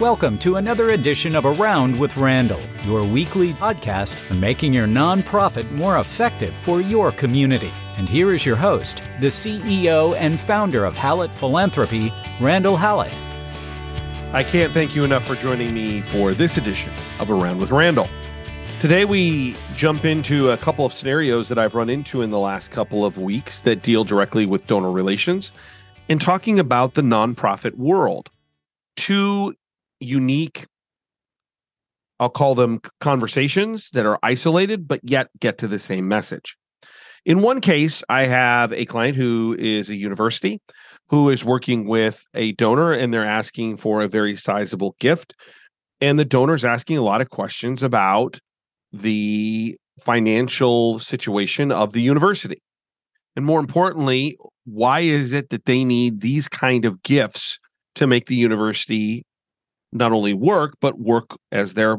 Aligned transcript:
Welcome 0.00 0.38
to 0.38 0.56
another 0.56 0.92
edition 0.92 1.36
of 1.36 1.44
Around 1.44 1.98
with 1.98 2.16
Randall, 2.16 2.62
your 2.84 3.04
weekly 3.04 3.52
podcast 3.52 4.30
on 4.30 4.40
making 4.40 4.72
your 4.72 4.86
nonprofit 4.86 5.70
more 5.72 5.98
effective 5.98 6.54
for 6.54 6.80
your 6.80 7.12
community. 7.12 7.70
And 7.98 8.08
here 8.08 8.32
is 8.32 8.46
your 8.46 8.56
host, 8.56 9.02
the 9.20 9.26
CEO 9.26 10.16
and 10.16 10.40
founder 10.40 10.86
of 10.86 10.96
Hallett 10.96 11.30
Philanthropy, 11.32 12.10
Randall 12.40 12.78
Hallett. 12.78 13.14
I 14.32 14.42
can't 14.42 14.72
thank 14.72 14.96
you 14.96 15.04
enough 15.04 15.26
for 15.26 15.34
joining 15.34 15.74
me 15.74 16.00
for 16.00 16.32
this 16.32 16.56
edition 16.56 16.94
of 17.18 17.30
Around 17.30 17.60
with 17.60 17.70
Randall. 17.70 18.08
Today, 18.80 19.04
we 19.04 19.54
jump 19.76 20.06
into 20.06 20.48
a 20.48 20.56
couple 20.56 20.86
of 20.86 20.94
scenarios 20.94 21.50
that 21.50 21.58
I've 21.58 21.74
run 21.74 21.90
into 21.90 22.22
in 22.22 22.30
the 22.30 22.38
last 22.38 22.70
couple 22.70 23.04
of 23.04 23.18
weeks 23.18 23.60
that 23.60 23.82
deal 23.82 24.04
directly 24.04 24.46
with 24.46 24.66
donor 24.66 24.92
relations 24.92 25.52
and 26.08 26.22
talking 26.22 26.58
about 26.58 26.94
the 26.94 27.02
nonprofit 27.02 27.74
world. 27.74 28.30
Two 28.96 29.54
unique, 30.00 30.66
I'll 32.18 32.28
call 32.28 32.54
them 32.54 32.80
conversations 33.00 33.90
that 33.90 34.06
are 34.06 34.18
isolated, 34.22 34.88
but 34.88 35.00
yet 35.02 35.28
get 35.38 35.58
to 35.58 35.68
the 35.68 35.78
same 35.78 36.08
message. 36.08 36.56
In 37.24 37.42
one 37.42 37.60
case, 37.60 38.02
I 38.08 38.24
have 38.26 38.72
a 38.72 38.86
client 38.86 39.16
who 39.16 39.56
is 39.58 39.90
a 39.90 39.94
university 39.94 40.60
who 41.10 41.28
is 41.28 41.44
working 41.44 41.86
with 41.86 42.24
a 42.34 42.52
donor 42.52 42.92
and 42.92 43.12
they're 43.12 43.26
asking 43.26 43.76
for 43.76 44.00
a 44.00 44.08
very 44.08 44.36
sizable 44.36 44.94
gift. 45.00 45.34
And 46.00 46.18
the 46.18 46.24
donor's 46.24 46.64
asking 46.64 46.98
a 46.98 47.02
lot 47.02 47.20
of 47.20 47.30
questions 47.30 47.82
about 47.82 48.38
the 48.92 49.76
financial 50.00 50.98
situation 50.98 51.72
of 51.72 51.92
the 51.92 52.00
university. 52.00 52.62
And 53.36 53.44
more 53.44 53.60
importantly, 53.60 54.38
why 54.64 55.00
is 55.00 55.32
it 55.32 55.50
that 55.50 55.66
they 55.66 55.84
need 55.84 56.20
these 56.20 56.48
kind 56.48 56.84
of 56.84 57.02
gifts 57.02 57.58
to 57.96 58.06
make 58.06 58.26
the 58.26 58.36
university 58.36 59.24
not 59.92 60.12
only 60.12 60.34
work, 60.34 60.74
but 60.80 60.98
work 60.98 61.36
as 61.52 61.74
they're 61.74 61.98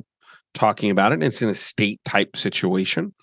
talking 0.54 0.92
about 0.92 1.12
it? 1.12 1.24
It's 1.24 1.42
in 1.42 1.50
a 1.50 1.54
state 1.54 2.00
type 2.06 2.36
situation. 2.36 3.14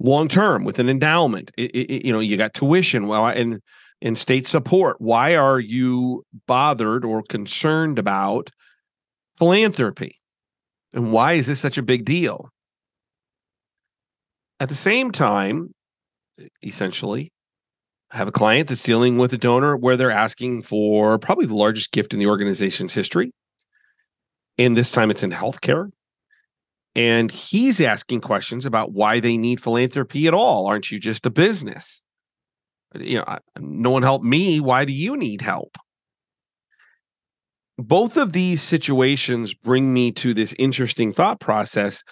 Long 0.00 0.28
term 0.28 0.64
with 0.64 0.78
an 0.78 0.88
endowment, 0.88 1.50
it, 1.56 1.70
it, 1.70 2.06
you 2.06 2.12
know, 2.12 2.20
you 2.20 2.36
got 2.36 2.54
tuition, 2.54 3.06
well, 3.06 3.26
and 3.26 3.60
and 4.00 4.18
state 4.18 4.48
support. 4.48 4.96
Why 5.00 5.36
are 5.36 5.60
you 5.60 6.24
bothered 6.46 7.04
or 7.04 7.22
concerned 7.22 7.98
about 7.98 8.50
philanthropy? 9.38 10.16
And 10.92 11.12
why 11.12 11.34
is 11.34 11.46
this 11.46 11.60
such 11.60 11.78
a 11.78 11.82
big 11.82 12.04
deal? 12.04 12.48
At 14.60 14.68
the 14.68 14.74
same 14.74 15.10
time, 15.10 15.68
essentially, 16.62 17.32
I 18.10 18.18
have 18.18 18.28
a 18.28 18.32
client 18.32 18.68
that's 18.68 18.82
dealing 18.82 19.18
with 19.18 19.32
a 19.32 19.38
donor 19.38 19.76
where 19.76 19.96
they're 19.96 20.10
asking 20.10 20.62
for 20.62 21.18
probably 21.18 21.46
the 21.46 21.56
largest 21.56 21.92
gift 21.92 22.12
in 22.12 22.18
the 22.18 22.26
organization's 22.26 22.92
history. 22.92 23.32
And 24.58 24.76
this 24.76 24.92
time 24.92 25.10
it's 25.10 25.22
in 25.22 25.30
healthcare. 25.30 25.90
And 26.94 27.30
he's 27.30 27.80
asking 27.80 28.20
questions 28.20 28.66
about 28.66 28.92
why 28.92 29.20
they 29.20 29.36
need 29.36 29.62
philanthropy 29.62 30.26
at 30.26 30.34
all. 30.34 30.66
Aren't 30.66 30.90
you 30.90 31.00
just 31.00 31.24
a 31.24 31.30
business? 31.30 32.02
You 32.94 33.18
know, 33.18 33.38
no 33.58 33.90
one 33.90 34.02
helped 34.02 34.24
me. 34.24 34.60
Why 34.60 34.84
do 34.84 34.92
you 34.92 35.16
need 35.16 35.40
help? 35.40 35.78
Both 37.78 38.18
of 38.18 38.34
these 38.34 38.62
situations 38.62 39.54
bring 39.54 39.94
me 39.94 40.12
to 40.12 40.34
this 40.34 40.54
interesting 40.58 41.12
thought 41.12 41.40
process 41.40 42.04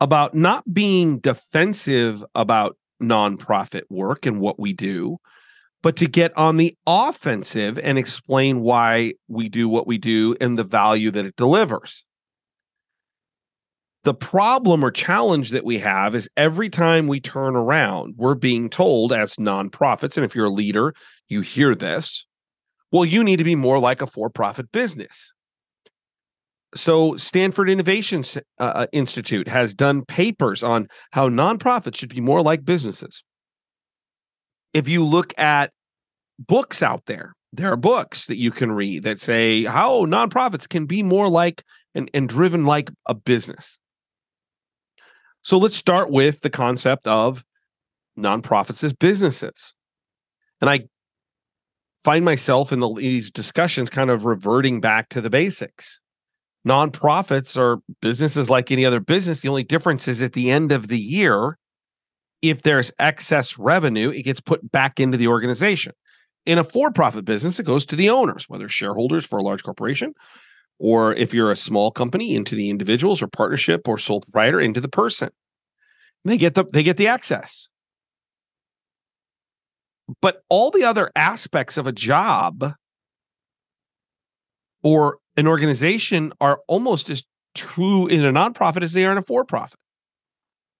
about 0.00 0.34
not 0.34 0.62
being 0.72 1.18
defensive 1.18 2.22
about 2.34 2.76
nonprofit 3.02 3.82
work 3.88 4.26
and 4.26 4.40
what 4.40 4.58
we 4.58 4.74
do, 4.74 5.16
but 5.82 5.96
to 5.96 6.06
get 6.06 6.36
on 6.36 6.56
the 6.56 6.74
offensive 6.86 7.78
and 7.78 7.98
explain 7.98 8.60
why 8.60 9.14
we 9.28 9.48
do 9.48 9.68
what 9.68 9.86
we 9.86 9.98
do 9.98 10.36
and 10.40 10.58
the 10.58 10.64
value 10.64 11.10
that 11.10 11.24
it 11.24 11.36
delivers. 11.36 12.04
The 14.02 14.14
problem 14.14 14.82
or 14.82 14.90
challenge 14.90 15.50
that 15.50 15.64
we 15.64 15.78
have 15.78 16.14
is 16.14 16.28
every 16.36 16.70
time 16.70 17.06
we 17.06 17.20
turn 17.20 17.54
around, 17.54 18.14
we're 18.16 18.34
being 18.34 18.70
told 18.70 19.12
as 19.12 19.36
nonprofits, 19.36 20.16
and 20.16 20.24
if 20.24 20.34
you're 20.34 20.46
a 20.46 20.50
leader, 20.50 20.94
you 21.28 21.42
hear 21.42 21.74
this, 21.74 22.26
well, 22.92 23.04
you 23.04 23.22
need 23.22 23.36
to 23.36 23.44
be 23.44 23.54
more 23.54 23.78
like 23.78 24.00
a 24.00 24.06
for 24.06 24.30
profit 24.30 24.72
business 24.72 25.32
so 26.74 27.16
Stanford 27.16 27.68
Innovation 27.68 28.22
uh, 28.58 28.62
uh, 28.62 28.86
Institute 28.92 29.48
has 29.48 29.74
done 29.74 30.04
papers 30.04 30.62
on 30.62 30.88
how 31.12 31.28
nonprofits 31.28 31.96
should 31.96 32.14
be 32.14 32.20
more 32.20 32.42
like 32.42 32.64
businesses. 32.64 33.24
If 34.72 34.88
you 34.88 35.04
look 35.04 35.32
at 35.38 35.72
books 36.46 36.82
out 36.82 37.06
there, 37.06 37.34
there 37.52 37.72
are 37.72 37.76
books 37.76 38.26
that 38.26 38.36
you 38.36 38.50
can 38.50 38.72
read 38.72 39.02
that 39.02 39.20
say 39.20 39.64
how 39.64 40.04
nonprofits 40.06 40.68
can 40.68 40.86
be 40.86 41.02
more 41.02 41.28
like 41.28 41.64
and, 41.94 42.10
and 42.14 42.28
driven 42.28 42.64
like 42.64 42.90
a 43.06 43.14
business. 43.14 43.78
So 45.42 45.58
let's 45.58 45.76
start 45.76 46.10
with 46.10 46.40
the 46.40 46.50
concept 46.50 47.06
of 47.06 47.44
nonprofits 48.18 48.84
as 48.84 48.92
businesses. 48.92 49.74
And 50.60 50.68
I 50.68 50.80
find 52.04 52.24
myself 52.24 52.72
in 52.72 52.80
the, 52.80 52.92
these 52.94 53.30
discussions 53.30 53.90
kind 53.90 54.10
of 54.10 54.24
reverting 54.24 54.80
back 54.80 55.08
to 55.10 55.20
the 55.20 55.30
basics 55.30 56.00
nonprofits 56.66 57.56
are 57.56 57.80
businesses 58.00 58.50
like 58.50 58.70
any 58.70 58.84
other 58.84 59.00
business. 59.00 59.40
The 59.40 59.48
only 59.48 59.64
difference 59.64 60.08
is 60.08 60.22
at 60.22 60.32
the 60.32 60.50
end 60.50 60.72
of 60.72 60.88
the 60.88 60.98
year, 60.98 61.58
if 62.42 62.62
there's 62.62 62.92
excess 62.98 63.58
revenue, 63.58 64.10
it 64.10 64.22
gets 64.22 64.40
put 64.40 64.70
back 64.70 65.00
into 65.00 65.16
the 65.16 65.28
organization. 65.28 65.92
In 66.46 66.58
a 66.58 66.64
for 66.64 66.90
profit 66.90 67.24
business, 67.24 67.60
it 67.60 67.66
goes 67.66 67.86
to 67.86 67.96
the 67.96 68.10
owners, 68.10 68.48
whether 68.48 68.68
shareholders 68.68 69.24
for 69.24 69.38
a 69.38 69.42
large 69.42 69.62
corporation, 69.62 70.14
or 70.78 71.14
if 71.14 71.34
you're 71.34 71.50
a 71.50 71.56
small 71.56 71.90
company, 71.90 72.34
into 72.34 72.54
the 72.54 72.70
individuals 72.70 73.20
or 73.20 73.26
partnership 73.26 73.86
or 73.86 73.98
sole 73.98 74.22
proprietor, 74.22 74.60
into 74.60 74.80
the 74.80 74.88
person. 74.88 75.28
they 76.24 76.38
get 76.38 76.54
the 76.54 76.64
they 76.72 76.82
get 76.82 76.96
the 76.96 77.08
access. 77.08 77.68
But 80.20 80.42
all 80.48 80.70
the 80.70 80.84
other 80.84 81.10
aspects 81.14 81.76
of 81.76 81.86
a 81.86 81.92
job 81.92 82.72
or 84.82 85.18
an 85.36 85.46
organization 85.46 86.32
are 86.40 86.60
almost 86.66 87.10
as 87.10 87.22
true 87.54 88.06
in 88.06 88.24
a 88.24 88.32
nonprofit 88.32 88.82
as 88.82 88.92
they 88.92 89.04
are 89.04 89.12
in 89.12 89.18
a 89.18 89.22
for 89.22 89.44
profit. 89.44 89.78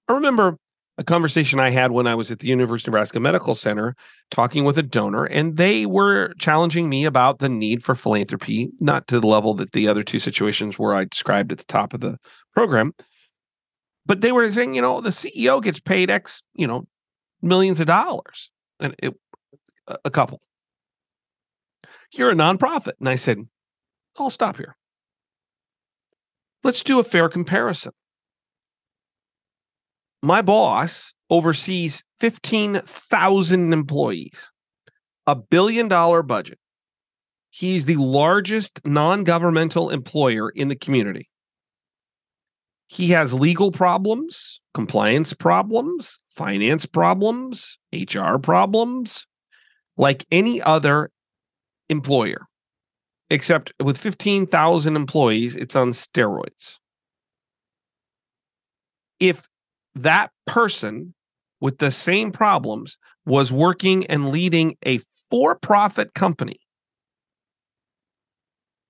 I 0.08 0.14
remember 0.14 0.56
a 1.00 1.04
conversation 1.04 1.58
I 1.58 1.70
had 1.70 1.92
when 1.92 2.06
I 2.06 2.14
was 2.14 2.30
at 2.30 2.40
the 2.40 2.46
University 2.46 2.88
of 2.88 2.92
Nebraska 2.92 3.18
Medical 3.18 3.54
Center 3.54 3.96
talking 4.30 4.64
with 4.64 4.76
a 4.76 4.82
donor, 4.82 5.24
and 5.24 5.56
they 5.56 5.86
were 5.86 6.34
challenging 6.34 6.90
me 6.90 7.06
about 7.06 7.38
the 7.38 7.48
need 7.48 7.82
for 7.82 7.94
philanthropy, 7.94 8.70
not 8.80 9.08
to 9.08 9.18
the 9.18 9.26
level 9.26 9.54
that 9.54 9.72
the 9.72 9.88
other 9.88 10.02
two 10.02 10.18
situations 10.18 10.78
were 10.78 10.94
I 10.94 11.06
described 11.06 11.52
at 11.52 11.58
the 11.58 11.64
top 11.64 11.94
of 11.94 12.00
the 12.00 12.18
program. 12.54 12.92
But 14.04 14.20
they 14.20 14.30
were 14.30 14.50
saying, 14.50 14.74
you 14.74 14.82
know, 14.82 15.00
the 15.00 15.08
CEO 15.08 15.62
gets 15.62 15.80
paid 15.80 16.10
X, 16.10 16.42
you 16.52 16.66
know, 16.66 16.86
millions 17.40 17.80
of 17.80 17.86
dollars, 17.86 18.50
and 18.78 18.94
it, 19.02 19.14
a 20.04 20.10
couple. 20.10 20.42
You're 22.12 22.30
a 22.30 22.34
nonprofit. 22.34 22.92
And 23.00 23.08
I 23.08 23.14
said, 23.14 23.38
I'll 24.18 24.28
stop 24.28 24.58
here. 24.58 24.76
Let's 26.62 26.82
do 26.82 27.00
a 27.00 27.04
fair 27.04 27.30
comparison. 27.30 27.92
My 30.22 30.42
boss 30.42 31.14
oversees 31.30 32.02
15,000 32.20 33.72
employees, 33.72 34.50
a 35.26 35.34
billion 35.34 35.88
dollar 35.88 36.22
budget. 36.22 36.58
He's 37.50 37.84
the 37.84 37.96
largest 37.96 38.80
non 38.84 39.24
governmental 39.24 39.90
employer 39.90 40.50
in 40.50 40.68
the 40.68 40.76
community. 40.76 41.26
He 42.88 43.08
has 43.10 43.32
legal 43.32 43.72
problems, 43.72 44.60
compliance 44.74 45.32
problems, 45.32 46.18
finance 46.30 46.86
problems, 46.86 47.78
HR 47.92 48.36
problems, 48.38 49.26
like 49.96 50.24
any 50.30 50.60
other 50.60 51.10
employer 51.88 52.46
except 53.30 53.72
with 53.82 53.96
15,000 53.96 54.96
employees, 54.96 55.56
it's 55.56 55.76
on 55.76 55.92
steroids. 55.92 56.76
If 59.20 59.46
that 59.94 60.30
person 60.46 61.14
with 61.60 61.78
the 61.78 61.90
same 61.90 62.32
problems 62.32 62.96
was 63.26 63.52
working 63.52 64.06
and 64.06 64.30
leading 64.30 64.76
a 64.86 65.00
for 65.30 65.54
profit 65.54 66.14
company, 66.14 66.58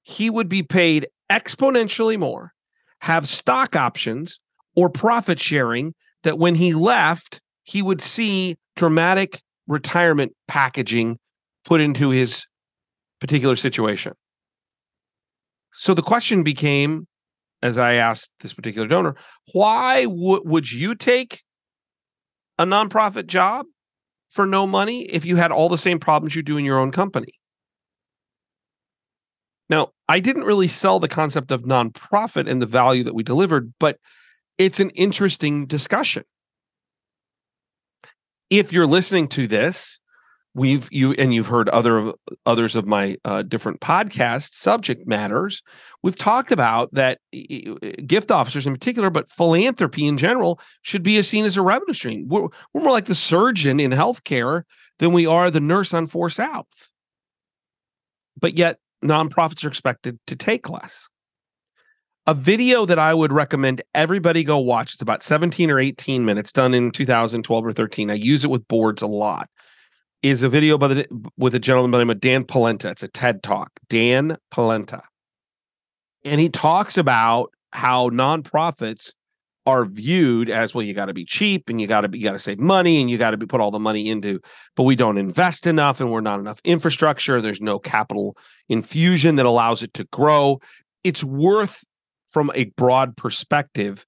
he 0.03 0.31
would 0.31 0.49
be 0.49 0.63
paid 0.63 1.07
exponentially 1.31 2.19
more, 2.19 2.53
have 3.01 3.29
stock 3.29 3.77
options 3.77 4.41
or 4.77 4.89
profit 4.89 5.39
sharing 5.39 5.95
that 6.23 6.39
when 6.39 6.55
he 6.55 6.73
left, 6.75 7.41
he 7.65 7.83
would 7.83 8.01
see 8.01 8.57
dramatic 8.77 9.41
retirement 9.67 10.33
packaging 10.49 11.19
put 11.65 11.81
into 11.81 12.11
his 12.11 12.47
particular 13.21 13.57
situation. 13.57 14.13
So 15.73 15.95
the 15.95 16.03
question 16.03 16.43
became, 16.43 17.07
as 17.63 17.79
I 17.79 17.95
asked 17.95 18.33
this 18.41 18.55
particular 18.55 18.89
donor, 18.89 19.17
why 19.53 20.05
w- 20.05 20.43
would 20.45 20.71
you 20.71 20.95
take 20.95 21.43
a 22.59 22.65
nonprofit 22.65 23.27
job 23.27 23.67
for 24.31 24.47
no 24.47 24.67
money 24.67 25.03
if 25.03 25.25
you 25.25 25.37
had 25.37 25.53
all 25.53 25.69
the 25.69 25.79
same 25.79 25.99
problems 25.99 26.35
you 26.35 26.43
do 26.43 26.57
in 26.57 26.65
your 26.65 26.79
own 26.79 26.93
company? 26.93 27.33
Now, 29.69 29.91
I 30.09 30.19
didn't 30.19 30.45
really 30.45 30.69
sell 30.69 30.99
the 30.99 31.09
concept 31.09 31.53
of 31.53 31.63
nonprofit 31.63 32.51
and 32.51 32.61
the 32.61 32.67
value 32.67 33.05
that 33.05 33.15
we 33.15 33.23
delivered, 33.23 33.73
but 33.79 33.99
it's 34.59 34.81
an 34.81 34.91
interesting 34.91 35.67
discussion. 35.67 36.25
If 38.51 38.73
you're 38.73 38.87
listening 38.87 39.29
to 39.29 39.47
this, 39.47 40.00
we've 40.55 40.89
you 40.91 41.13
and 41.13 41.33
you've 41.33 41.47
heard 41.47 41.69
other 41.69 42.13
others 42.47 42.77
of 42.77 42.87
my 42.87 43.17
uh, 43.25 43.43
different 43.43 43.81
podcast 43.81 44.55
subject 44.55 45.07
matters. 45.07 45.63
We've 46.03 46.17
talked 46.17 46.53
about 46.53 46.93
that 46.93 47.21
gift 48.07 48.31
officers 48.31 48.67
in 48.67 48.73
particular, 48.73 49.11
but 49.11 49.31
philanthropy 49.31 50.07
in 50.07 50.19
general 50.19 50.61
should 50.83 51.03
be 51.03 51.21
seen 51.23 51.45
as 51.45 51.57
a 51.57 51.63
revenue 51.63 51.95
stream. 51.95 52.27
We're, 52.29 52.49
we're 52.73 52.83
more 52.83 52.93
like 52.93 53.07
the 53.07 53.15
surgeon 53.15 53.81
in 53.81 53.91
healthcare 53.91 54.63
than 54.99 55.13
we 55.13 55.27
are 55.27 55.51
the 55.51 55.61
nurse 55.61 55.95
on 55.95 56.07
Four 56.07 56.31
South. 56.31 56.67
But 58.39 58.57
yet, 58.57 58.79
nonprofits 59.05 59.65
are 59.65 59.69
expected 59.69 60.19
to 60.27 60.37
take 60.37 60.69
less. 60.69 61.09
A 62.27 62.35
video 62.35 62.87
that 62.87 62.99
I 62.99 63.15
would 63.15 63.33
recommend 63.33 63.83
everybody 63.95 64.45
go 64.45 64.59
watch. 64.59 64.93
It's 64.93 65.03
about 65.03 65.23
17 65.23 65.71
or 65.71 65.79
18 65.79 66.25
minutes, 66.25 66.53
done 66.53 66.75
in 66.75 66.91
2012 66.91 67.67
or 67.67 67.73
13. 67.73 68.11
I 68.11 68.15
use 68.15 68.45
it 68.45 68.51
with 68.51 68.69
boards 68.69 69.03
a 69.03 69.07
lot. 69.07 69.49
Is 70.23 70.43
a 70.43 70.51
video 70.51 70.77
by 70.77 70.89
the 70.89 71.31
with 71.39 71.55
a 71.55 71.59
gentleman 71.59 71.91
by 71.91 71.99
the 71.99 72.05
name 72.05 72.11
of 72.11 72.21
Dan 72.21 72.45
Pallotta. 72.45 72.91
It's 72.91 73.03
a 73.03 73.09
TED 73.09 73.43
talk. 73.43 73.71
Dan 73.89 74.37
Pallotta. 74.53 75.01
And 76.27 76.39
he 76.39 76.51
talks 76.51 76.99
about 76.99 77.55
how 77.73 78.11
nonprofits 78.11 79.15
are 79.65 79.87
viewed 79.87 80.51
as 80.51 80.75
well 80.75 80.83
you 80.83 80.93
got 80.93 81.07
to 81.07 81.15
be 81.15 81.25
cheap 81.25 81.71
and 81.71 81.81
you 81.81 81.87
got 81.87 82.03
to 82.03 82.09
be 82.09 82.19
you 82.19 82.25
got 82.25 82.33
to 82.33 82.39
save 82.39 82.59
money 82.59 83.01
and 83.01 83.11
you 83.11 83.17
got 83.17 83.31
to 83.31 83.37
be 83.37 83.47
put 83.47 83.61
all 83.61 83.71
the 83.71 83.79
money 83.79 84.09
into 84.09 84.41
but 84.75 84.83
we 84.83 84.97
don't 84.97 85.19
invest 85.19 85.67
enough 85.67 86.01
and 86.01 86.11
we're 86.11 86.21
not 86.21 86.41
enough 86.41 86.61
infrastructure 86.65 87.41
there's 87.41 87.61
no 87.61 87.79
capital 87.79 88.37
infusion 88.69 89.37
that 89.37 89.45
allows 89.45 89.83
it 89.83 89.93
to 89.93 90.05
grow 90.05 90.59
it's 91.05 91.23
worth 91.23 91.85
from 92.29 92.51
a 92.55 92.65
broad 92.77 93.17
perspective 93.17 94.07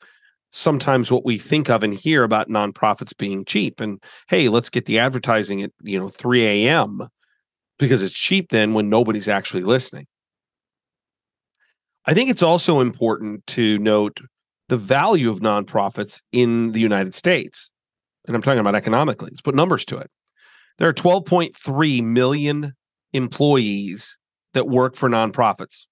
sometimes 0.53 1.11
what 1.11 1.25
we 1.25 1.39
think 1.39 1.69
of 1.69 1.83
and 1.83 1.95
hear 1.95 2.23
about 2.25 2.49
nonprofits 2.49 3.17
being 3.17 3.45
cheap 3.45 3.81
and 3.81 4.03
hey 4.29 4.49
let's 4.49 4.71
get 4.71 4.87
the 4.87 4.99
advertising 4.99 5.63
at 5.63 5.73
you 5.83 5.99
know 5.99 6.09
3 6.09 6.45
a.m 6.45 7.09
because 7.79 8.03
it's 8.03 8.13
cheap 8.13 8.51
then 8.51 8.75
when 8.75 8.89
nobody's 8.89 9.29
actually 9.29 9.63
listening 9.63 10.07
i 12.07 12.15
think 12.15 12.31
it's 12.31 12.43
also 12.43 12.81
important 12.81 13.47
to 13.47 13.79
note 13.79 14.21
the 14.73 14.79
value 14.79 15.29
of 15.31 15.41
nonprofits 15.41 16.23
in 16.33 16.73
the 16.73 16.81
United 16.81 17.15
States. 17.15 17.71
And 18.27 18.35
I'm 18.35 18.41
talking 18.41 18.59
about 18.59 18.75
economically. 18.75 19.29
Let's 19.31 19.43
put 19.43 19.55
numbers 19.55 19.85
to 19.85 19.99
it. 19.99 20.11
There 20.79 20.89
are 20.89 20.95
12.3 20.95 22.03
million 22.03 22.73
employees 23.13 24.17
that 24.55 24.69
work 24.69 24.97
for 24.97 25.11
nonprofits. 25.11 25.87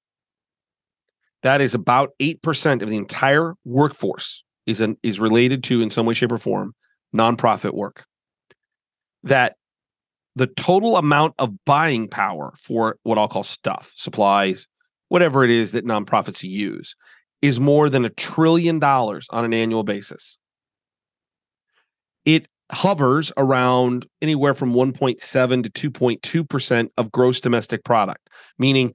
That 1.43 1.61
is 1.61 1.75
about 1.75 2.13
8% 2.21 2.81
of 2.81 2.89
the 2.89 2.97
entire 2.97 3.53
workforce 3.67 4.45
is 4.71 4.81
an, 4.81 4.97
is 5.03 5.21
related 5.21 5.63
to 5.65 5.83
in 5.83 5.91
some 5.91 6.07
way 6.07 6.15
shape 6.15 6.33
or 6.33 6.39
form 6.39 6.75
nonprofit 7.15 7.75
work. 7.75 8.05
That 9.23 9.57
the 10.37 10.47
total 10.47 10.97
amount 10.97 11.35
of 11.39 11.53
buying 11.65 12.09
power 12.09 12.55
for 12.57 12.97
what 13.03 13.19
I'll 13.19 13.29
call 13.29 13.43
stuff, 13.43 13.93
supplies, 13.97 14.67
whatever 15.09 15.45
it 15.45 15.51
is 15.51 15.73
that 15.73 15.85
nonprofits 15.85 16.43
use 16.43 16.95
is 17.43 17.59
more 17.59 17.91
than 17.91 18.05
a 18.05 18.11
trillion 18.11 18.79
dollars 18.79 19.27
on 19.31 19.45
an 19.45 19.53
annual 19.53 19.83
basis. 19.83 20.39
It 22.25 22.47
hovers 22.71 23.33
around 23.37 24.07
anywhere 24.23 24.55
from 24.55 24.73
1.7 24.73 25.73
to 25.73 25.91
2.2% 25.91 26.89
of 26.97 27.13
gross 27.13 27.41
domestic 27.41 27.85
product, 27.85 28.29
meaning 28.59 28.95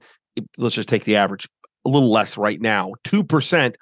let's 0.56 0.74
just 0.74 0.88
take 0.88 1.04
the 1.04 1.16
average, 1.16 1.46
a 1.84 1.88
little 1.88 2.10
less 2.10 2.38
right 2.38 2.60
now. 2.60 2.94
2% 3.04 3.66
of 3.68 3.74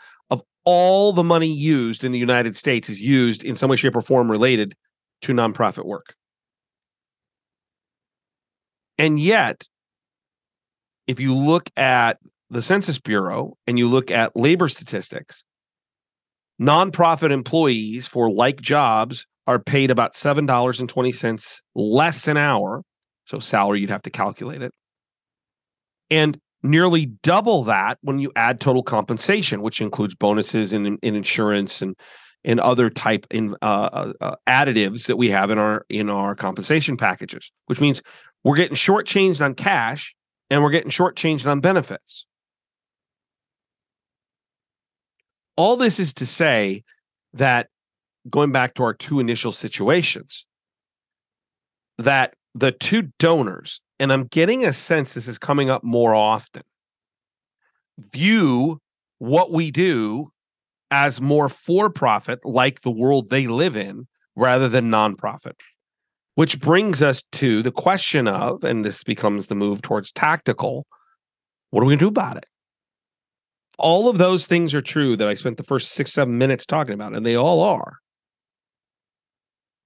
all 0.64 1.12
the 1.12 1.22
money 1.22 1.52
used 1.52 2.04
in 2.04 2.12
the 2.12 2.18
United 2.18 2.56
States 2.56 2.88
is 2.88 3.00
used 3.00 3.44
in 3.44 3.56
some 3.56 3.70
way, 3.70 3.76
shape, 3.76 3.96
or 3.96 4.02
form 4.02 4.30
related 4.30 4.74
to 5.22 5.32
nonprofit 5.32 5.84
work. 5.84 6.14
And 8.98 9.18
yet, 9.18 9.64
if 11.06 11.20
you 11.20 11.34
look 11.34 11.68
at 11.76 12.18
the 12.50 12.62
Census 12.62 12.98
Bureau 12.98 13.56
and 13.66 13.78
you 13.78 13.88
look 13.88 14.10
at 14.10 14.36
labor 14.36 14.68
statistics, 14.68 15.42
nonprofit 16.60 17.30
employees 17.30 18.06
for 18.06 18.30
like 18.30 18.60
jobs 18.60 19.26
are 19.46 19.58
paid 19.58 19.90
about 19.90 20.14
$7.20 20.14 21.60
less 21.74 22.28
an 22.28 22.36
hour. 22.36 22.82
So, 23.26 23.38
salary, 23.38 23.80
you'd 23.80 23.90
have 23.90 24.02
to 24.02 24.10
calculate 24.10 24.62
it. 24.62 24.72
And 26.10 26.38
nearly 26.64 27.06
double 27.22 27.62
that 27.64 27.98
when 28.02 28.18
you 28.18 28.32
add 28.34 28.60
total 28.60 28.82
compensation, 28.82 29.62
which 29.62 29.80
includes 29.80 30.14
bonuses 30.14 30.72
and, 30.72 30.86
and 30.86 30.98
insurance 31.02 31.80
and 31.80 31.96
and 32.46 32.60
other 32.60 32.90
type 32.90 33.26
in 33.30 33.54
uh, 33.62 33.88
uh, 33.92 34.12
uh, 34.20 34.36
additives 34.46 35.06
that 35.06 35.16
we 35.16 35.30
have 35.30 35.50
in 35.50 35.58
our 35.58 35.86
in 35.88 36.10
our 36.10 36.34
compensation 36.34 36.96
packages, 36.96 37.52
which 37.66 37.80
means 37.80 38.02
we're 38.42 38.56
getting 38.56 38.76
shortchanged 38.76 39.42
on 39.42 39.54
cash 39.54 40.14
and 40.50 40.62
we're 40.62 40.70
getting 40.70 40.90
shortchanged 40.90 41.48
on 41.48 41.60
benefits. 41.60 42.26
all 45.56 45.76
this 45.76 46.00
is 46.00 46.14
to 46.14 46.26
say 46.26 46.82
that 47.34 47.68
going 48.28 48.52
back 48.52 48.74
to 48.74 48.82
our 48.82 48.94
two 48.94 49.20
initial 49.20 49.52
situations, 49.52 50.46
that 51.98 52.34
the 52.54 52.72
two 52.72 53.02
donors, 53.18 53.80
and 53.98 54.12
I'm 54.12 54.24
getting 54.24 54.64
a 54.64 54.72
sense 54.72 55.14
this 55.14 55.28
is 55.28 55.38
coming 55.38 55.70
up 55.70 55.84
more 55.84 56.14
often, 56.14 56.62
view 58.12 58.80
what 59.18 59.52
we 59.52 59.70
do 59.70 60.28
as 60.90 61.20
more 61.20 61.48
for 61.48 61.90
profit, 61.90 62.44
like 62.44 62.82
the 62.82 62.90
world 62.90 63.30
they 63.30 63.46
live 63.46 63.76
in, 63.76 64.06
rather 64.36 64.68
than 64.68 64.90
nonprofit. 64.90 65.60
Which 66.36 66.60
brings 66.60 67.00
us 67.00 67.22
to 67.32 67.62
the 67.62 67.70
question 67.70 68.26
of, 68.26 68.64
and 68.64 68.84
this 68.84 69.04
becomes 69.04 69.46
the 69.46 69.54
move 69.54 69.82
towards 69.82 70.12
tactical 70.12 70.86
what 71.70 71.80
are 71.80 71.86
we 71.86 71.90
going 71.90 71.98
to 71.98 72.04
do 72.04 72.08
about 72.08 72.36
it? 72.36 72.44
all 73.78 74.08
of 74.08 74.18
those 74.18 74.46
things 74.46 74.74
are 74.74 74.82
true 74.82 75.16
that 75.16 75.28
I 75.28 75.34
spent 75.34 75.56
the 75.56 75.62
first 75.62 75.92
six, 75.92 76.12
seven 76.12 76.38
minutes 76.38 76.66
talking 76.66 76.94
about, 76.94 77.14
and 77.14 77.24
they 77.24 77.34
all 77.34 77.60
are. 77.60 77.98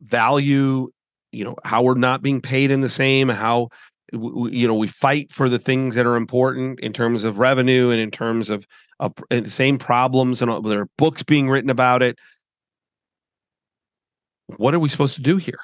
Value, 0.00 0.88
you 1.32 1.44
know, 1.44 1.56
how 1.64 1.82
we're 1.82 1.94
not 1.94 2.22
being 2.22 2.40
paid 2.40 2.70
in 2.70 2.80
the 2.80 2.88
same, 2.88 3.28
how 3.28 3.68
you 4.12 4.66
know 4.66 4.74
we 4.74 4.88
fight 4.88 5.32
for 5.32 5.48
the 5.48 5.58
things 5.58 5.94
that 5.94 6.06
are 6.06 6.16
important 6.16 6.80
in 6.80 6.92
terms 6.92 7.24
of 7.24 7.38
revenue 7.38 7.90
and 7.90 8.00
in 8.00 8.10
terms 8.10 8.50
of, 8.50 8.66
of 9.00 9.12
the 9.30 9.50
same 9.50 9.78
problems, 9.78 10.40
and 10.40 10.64
there 10.64 10.80
are 10.80 10.88
books 10.96 11.22
being 11.22 11.48
written 11.48 11.70
about 11.70 12.02
it. 12.02 12.18
What 14.56 14.74
are 14.74 14.78
we 14.78 14.88
supposed 14.88 15.16
to 15.16 15.22
do 15.22 15.36
here? 15.36 15.58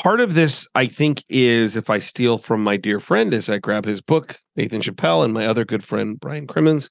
part 0.00 0.20
of 0.20 0.34
this, 0.34 0.66
I 0.74 0.86
think, 0.86 1.22
is 1.28 1.76
if 1.76 1.90
I 1.90 1.98
steal 1.98 2.38
from 2.38 2.64
my 2.64 2.78
dear 2.78 3.00
friend 3.00 3.34
as 3.34 3.50
I 3.50 3.58
grab 3.58 3.84
his 3.84 4.00
book, 4.00 4.38
Nathan 4.56 4.80
Chappell, 4.80 5.22
and 5.22 5.34
my 5.34 5.46
other 5.46 5.64
good 5.64 5.84
friend, 5.84 6.18
Brian 6.18 6.46
Crimmins, 6.46 6.88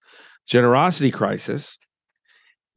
Generosity 0.48 1.10
Crisis, 1.10 1.78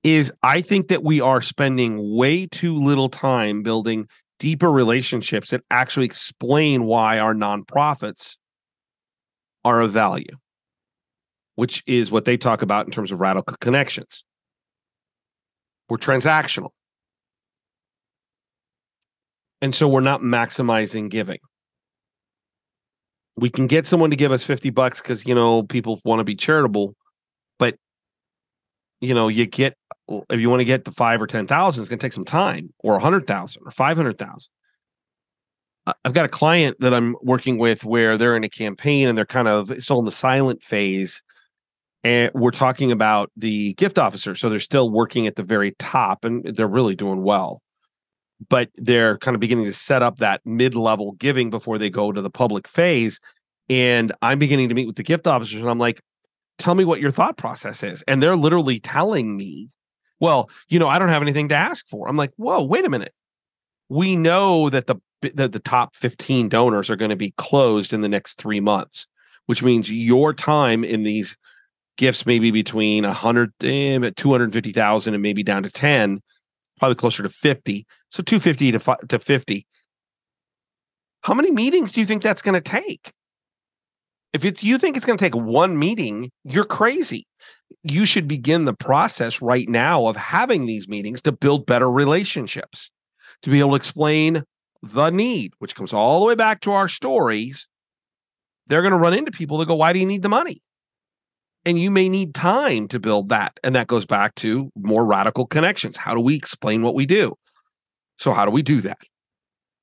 is 0.02 0.33
I 0.43 0.62
think 0.62 0.88
that 0.88 1.05
we 1.05 1.21
are 1.21 1.43
spending 1.43 2.16
way 2.16 2.47
too 2.47 2.83
little 2.83 3.11
time 3.11 3.62
building 3.62 4.09
deeper 4.42 4.72
relationships 4.72 5.52
and 5.52 5.62
actually 5.70 6.04
explain 6.04 6.82
why 6.82 7.20
our 7.20 7.32
nonprofits 7.32 8.37
are 9.64 9.80
of 9.80 9.92
value, 9.92 10.37
which 11.54 11.80
is 11.87 12.11
what 12.11 12.25
they 12.25 12.37
talk 12.37 12.61
about 12.61 12.84
in 12.84 12.90
terms 12.90 13.12
of 13.12 13.20
radical 13.20 13.56
connections. 13.61 14.25
We're 15.88 15.99
transactional. 15.99 16.70
And 19.61 19.72
so 19.72 19.87
we're 19.87 20.00
not 20.00 20.22
maximizing 20.22 21.08
giving. 21.08 21.38
We 23.37 23.49
can 23.49 23.68
get 23.68 23.87
someone 23.87 24.11
to 24.11 24.16
give 24.16 24.32
us 24.32 24.42
50 24.42 24.70
bucks 24.70 25.00
because, 25.00 25.25
you 25.25 25.37
know, 25.37 25.62
people 25.62 26.00
want 26.04 26.18
to 26.18 26.25
be 26.25 26.34
charitable. 26.34 26.96
But, 27.61 27.76
you 29.00 29.14
know, 29.14 29.28
you 29.28 29.46
get, 29.46 29.76
if 30.31 30.40
you 30.40 30.50
want 30.50 30.61
to 30.61 30.64
get 30.64 30.85
to 30.85 30.92
five 30.92 31.21
or 31.21 31.26
10,000, 31.26 31.81
it's 31.81 31.88
going 31.88 31.99
to 31.99 32.04
take 32.04 32.12
some 32.12 32.25
time 32.25 32.73
or 32.78 32.92
a 32.92 32.97
100,000 32.97 33.62
or 33.64 33.71
500,000. 33.71 34.52
I've 36.04 36.12
got 36.12 36.25
a 36.26 36.28
client 36.28 36.76
that 36.81 36.95
I'm 36.95 37.16
working 37.23 37.59
with 37.59 37.85
where 37.85 38.16
they're 38.16 38.37
in 38.37 38.45
a 38.45 38.49
campaign 38.49 39.09
and 39.09 39.19
they're 39.19 39.26
kind 39.26 39.49
of 39.49 39.73
still 39.83 39.99
in 39.99 40.04
the 40.04 40.12
silent 40.12 40.62
phase. 40.62 41.23
And 42.04 42.31
we're 42.35 42.52
talking 42.52 42.92
about 42.92 43.31
the 43.37 43.75
gift 43.75 43.99
officer. 43.99 44.35
So 44.35 44.49
they're 44.49 44.61
still 44.61 44.90
working 44.90 45.26
at 45.26 45.37
the 45.37 45.42
very 45.42 45.73
top 45.78 46.25
and 46.25 46.45
they're 46.45 46.69
really 46.69 46.95
doing 46.95 47.23
well 47.23 47.62
but 48.49 48.71
they're 48.76 49.19
kind 49.19 49.35
of 49.35 49.40
beginning 49.40 49.64
to 49.64 49.73
set 49.73 50.02
up 50.02 50.19
that 50.19 50.40
mid-level 50.45 51.12
giving 51.12 51.50
before 51.50 51.78
they 51.78 51.90
go 51.90 52.12
to 52.12 52.21
the 52.21 52.31
public 52.31 52.66
phase 52.66 53.21
and 53.69 54.12
i'm 54.23 54.38
beginning 54.38 54.69
to 54.69 54.75
meet 54.75 54.87
with 54.87 54.97
the 54.97 55.02
gift 55.02 55.26
officers 55.26 55.61
and 55.61 55.71
i'm 55.71 55.78
like 55.78 56.00
tell 56.59 56.75
me 56.75 56.85
what 56.85 57.00
your 57.00 57.11
thought 57.11 57.37
process 57.37 57.83
is 57.83 58.02
and 58.02 58.23
they're 58.23 58.37
literally 58.37 58.81
telling 58.81 59.37
me 59.37 59.69
well 60.23 60.49
you 60.69 60.79
know 60.79 60.88
i 60.88 60.99
don't 60.99 61.11
have 61.11 61.21
anything 61.21 61.50
to 61.50 61.55
ask 61.55 61.87
for. 61.88 62.09
I'm 62.09 62.17
like 62.17 62.33
whoa 62.37 62.62
wait 62.62 62.87
a 62.87 62.91
minute. 62.91 63.12
We 63.91 64.17
know 64.17 64.71
that 64.71 64.87
the 64.87 64.97
the, 65.21 65.49
the 65.49 65.61
top 65.61 65.95
15 65.95 66.49
donors 66.49 66.88
are 66.88 66.97
going 66.97 67.11
to 67.11 67.17
be 67.17 67.35
closed 67.37 67.93
in 67.93 68.00
the 68.00 68.09
next 68.09 68.38
three 68.38 68.59
months, 68.59 69.07
which 69.47 69.62
means 69.62 69.93
your 69.93 70.33
time 70.33 70.83
in 70.83 71.02
these 71.02 71.37
gifts 71.97 72.26
maybe 72.26 72.50
between 72.50 73.05
100 73.05 73.52
eh, 73.64 74.11
250,000 74.17 75.14
and 75.14 75.23
maybe 75.23 75.43
down 75.43 75.62
to 75.62 75.71
10 75.71 76.21
probably 76.79 76.95
closer 76.95 77.23
to 77.23 77.29
50 77.29 77.87
so 78.11 78.23
250 78.23 78.73
to, 78.73 78.97
to 79.09 79.19
50 79.19 79.67
how 81.23 81.35
many 81.35 81.50
meetings 81.50 81.93
do 81.93 82.00
you 82.00 82.07
think 82.07 82.23
that's 82.23 82.43
going 82.43 82.61
to 82.61 82.61
take? 82.61 83.12
If 84.33 84.45
it's 84.45 84.64
you 84.64 84.79
think 84.79 84.97
it's 84.97 85.07
going 85.07 85.19
to 85.19 85.25
take 85.25 85.37
one 85.37 85.79
meeting 85.79 86.31
you're 86.45 86.64
crazy 86.64 87.26
you 87.83 88.07
should 88.07 88.29
begin 88.29 88.64
the 88.64 88.75
process 88.75 89.43
right 89.43 89.69
now 89.69 90.07
of 90.07 90.17
having 90.17 90.67
these 90.67 90.88
meetings 90.88 91.23
to 91.23 91.33
build 91.33 91.67
better 91.67 91.91
relationships 91.91 92.91
to 93.43 93.50
be 93.50 93.61
able 93.61 93.71
to 93.71 93.76
explain 93.76 94.43
the 94.83 95.11
need 95.11 95.52
which 95.59 95.75
comes 95.75 95.93
all 95.93 96.21
the 96.21 96.26
way 96.26 96.35
back 96.35 96.61
to 96.61 96.73
our 96.73 96.88
stories 96.88 97.69
they're 98.67 98.83
going 98.83 98.93
to 98.93 98.99
run 98.99 99.14
into 99.14 99.31
people 99.31 99.59
that 99.59 99.67
go 99.67 99.75
why 99.75 99.93
do 99.93 99.99
you 99.99 100.07
need 100.07 100.23
the 100.23 100.29
money 100.29 100.62
and 101.64 101.79
you 101.79 101.91
may 101.91 102.09
need 102.09 102.35
time 102.35 102.88
to 102.88 102.99
build 102.99 103.29
that. 103.29 103.59
And 103.62 103.75
that 103.75 103.87
goes 103.87 104.05
back 104.05 104.35
to 104.37 104.71
more 104.76 105.07
radical 105.07 105.47
connections. 105.47 105.97
How 105.97 106.14
do 106.14 106.21
we 106.21 106.35
explain 106.35 106.83
what 106.83 106.95
we 106.95 107.07
do? 107.07 107.35
So, 108.19 108.33
how 108.33 108.45
do 108.45 108.50
we 108.50 108.62
do 108.62 108.81
that? 108.83 108.99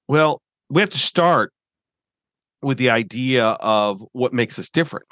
Well, 0.08 0.42
we 0.70 0.82
have 0.82 0.90
to 0.92 0.98
start 0.98 1.52
with 2.62 2.78
the 2.78 2.90
idea 2.90 3.46
of 3.46 4.04
what 4.12 4.34
makes 4.34 4.60
us 4.60 4.70
different. 4.70 5.08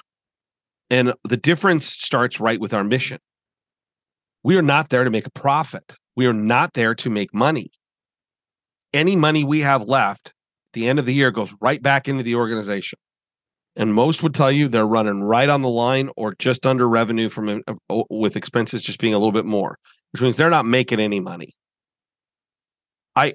And 0.89 1.13
the 1.23 1.37
difference 1.37 1.85
starts 1.85 2.39
right 2.39 2.59
with 2.59 2.73
our 2.73 2.83
mission. 2.83 3.19
We 4.43 4.57
are 4.57 4.61
not 4.61 4.89
there 4.89 5.03
to 5.03 5.09
make 5.09 5.25
a 5.25 5.31
profit, 5.31 5.95
we 6.15 6.25
are 6.25 6.33
not 6.33 6.73
there 6.73 6.95
to 6.95 7.09
make 7.09 7.33
money. 7.33 7.69
Any 8.93 9.15
money 9.15 9.43
we 9.43 9.59
have 9.59 9.83
left 9.83 10.27
at 10.27 10.33
the 10.73 10.87
end 10.87 10.99
of 10.99 11.05
the 11.05 11.13
year 11.13 11.31
goes 11.31 11.53
right 11.59 11.81
back 11.81 12.07
into 12.07 12.23
the 12.23 12.35
organization 12.35 12.97
and 13.77 13.93
most 13.93 14.23
would 14.23 14.33
tell 14.33 14.51
you 14.51 14.67
they're 14.67 14.87
running 14.87 15.21
right 15.21 15.47
on 15.47 15.61
the 15.61 15.69
line 15.69 16.09
or 16.17 16.33
just 16.33 16.65
under 16.65 16.89
revenue 16.89 17.29
from 17.29 17.61
uh, 17.67 18.03
with 18.09 18.35
expenses 18.35 18.81
just 18.81 18.99
being 18.99 19.13
a 19.13 19.17
little 19.17 19.31
bit 19.31 19.45
more 19.45 19.77
which 20.11 20.21
means 20.21 20.35
they're 20.35 20.49
not 20.49 20.65
making 20.65 20.99
any 20.99 21.19
money 21.19 21.53
i 23.15 23.33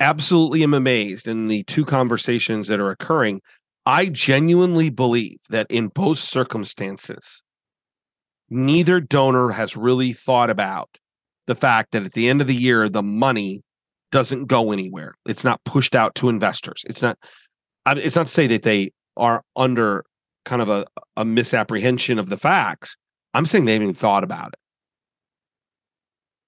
absolutely 0.00 0.62
am 0.62 0.74
amazed 0.74 1.28
in 1.28 1.46
the 1.46 1.62
two 1.64 1.84
conversations 1.84 2.68
that 2.68 2.80
are 2.80 2.90
occurring 2.90 3.40
i 3.88 4.06
genuinely 4.06 4.88
believe 4.88 5.38
that 5.50 5.66
in 5.68 5.88
both 5.88 6.18
circumstances 6.18 7.42
neither 8.48 9.00
donor 9.00 9.50
has 9.50 9.76
really 9.76 10.12
thought 10.12 10.50
about 10.50 10.96
the 11.48 11.56
fact 11.56 11.90
that 11.90 12.04
at 12.04 12.12
the 12.12 12.28
end 12.28 12.40
of 12.40 12.46
the 12.46 12.54
year 12.54 12.88
the 12.88 13.02
money 13.02 13.62
doesn't 14.12 14.44
go 14.44 14.70
anywhere 14.70 15.12
it's 15.26 15.42
not 15.42 15.62
pushed 15.64 15.96
out 15.96 16.14
to 16.14 16.28
investors 16.28 16.84
it's 16.88 17.02
not 17.02 17.18
it's 17.96 18.14
not 18.14 18.26
to 18.26 18.32
say 18.32 18.46
that 18.46 18.62
they 18.62 18.92
are 19.16 19.42
under 19.56 20.04
kind 20.48 20.62
of 20.62 20.68
a, 20.70 20.84
a 21.16 21.24
misapprehension 21.24 22.18
of 22.18 22.30
the 22.30 22.38
facts. 22.38 22.96
I'm 23.34 23.46
saying 23.46 23.66
they 23.66 23.74
haven't 23.74 23.88
even 23.88 23.94
thought 23.94 24.24
about 24.24 24.48
it. 24.48 24.58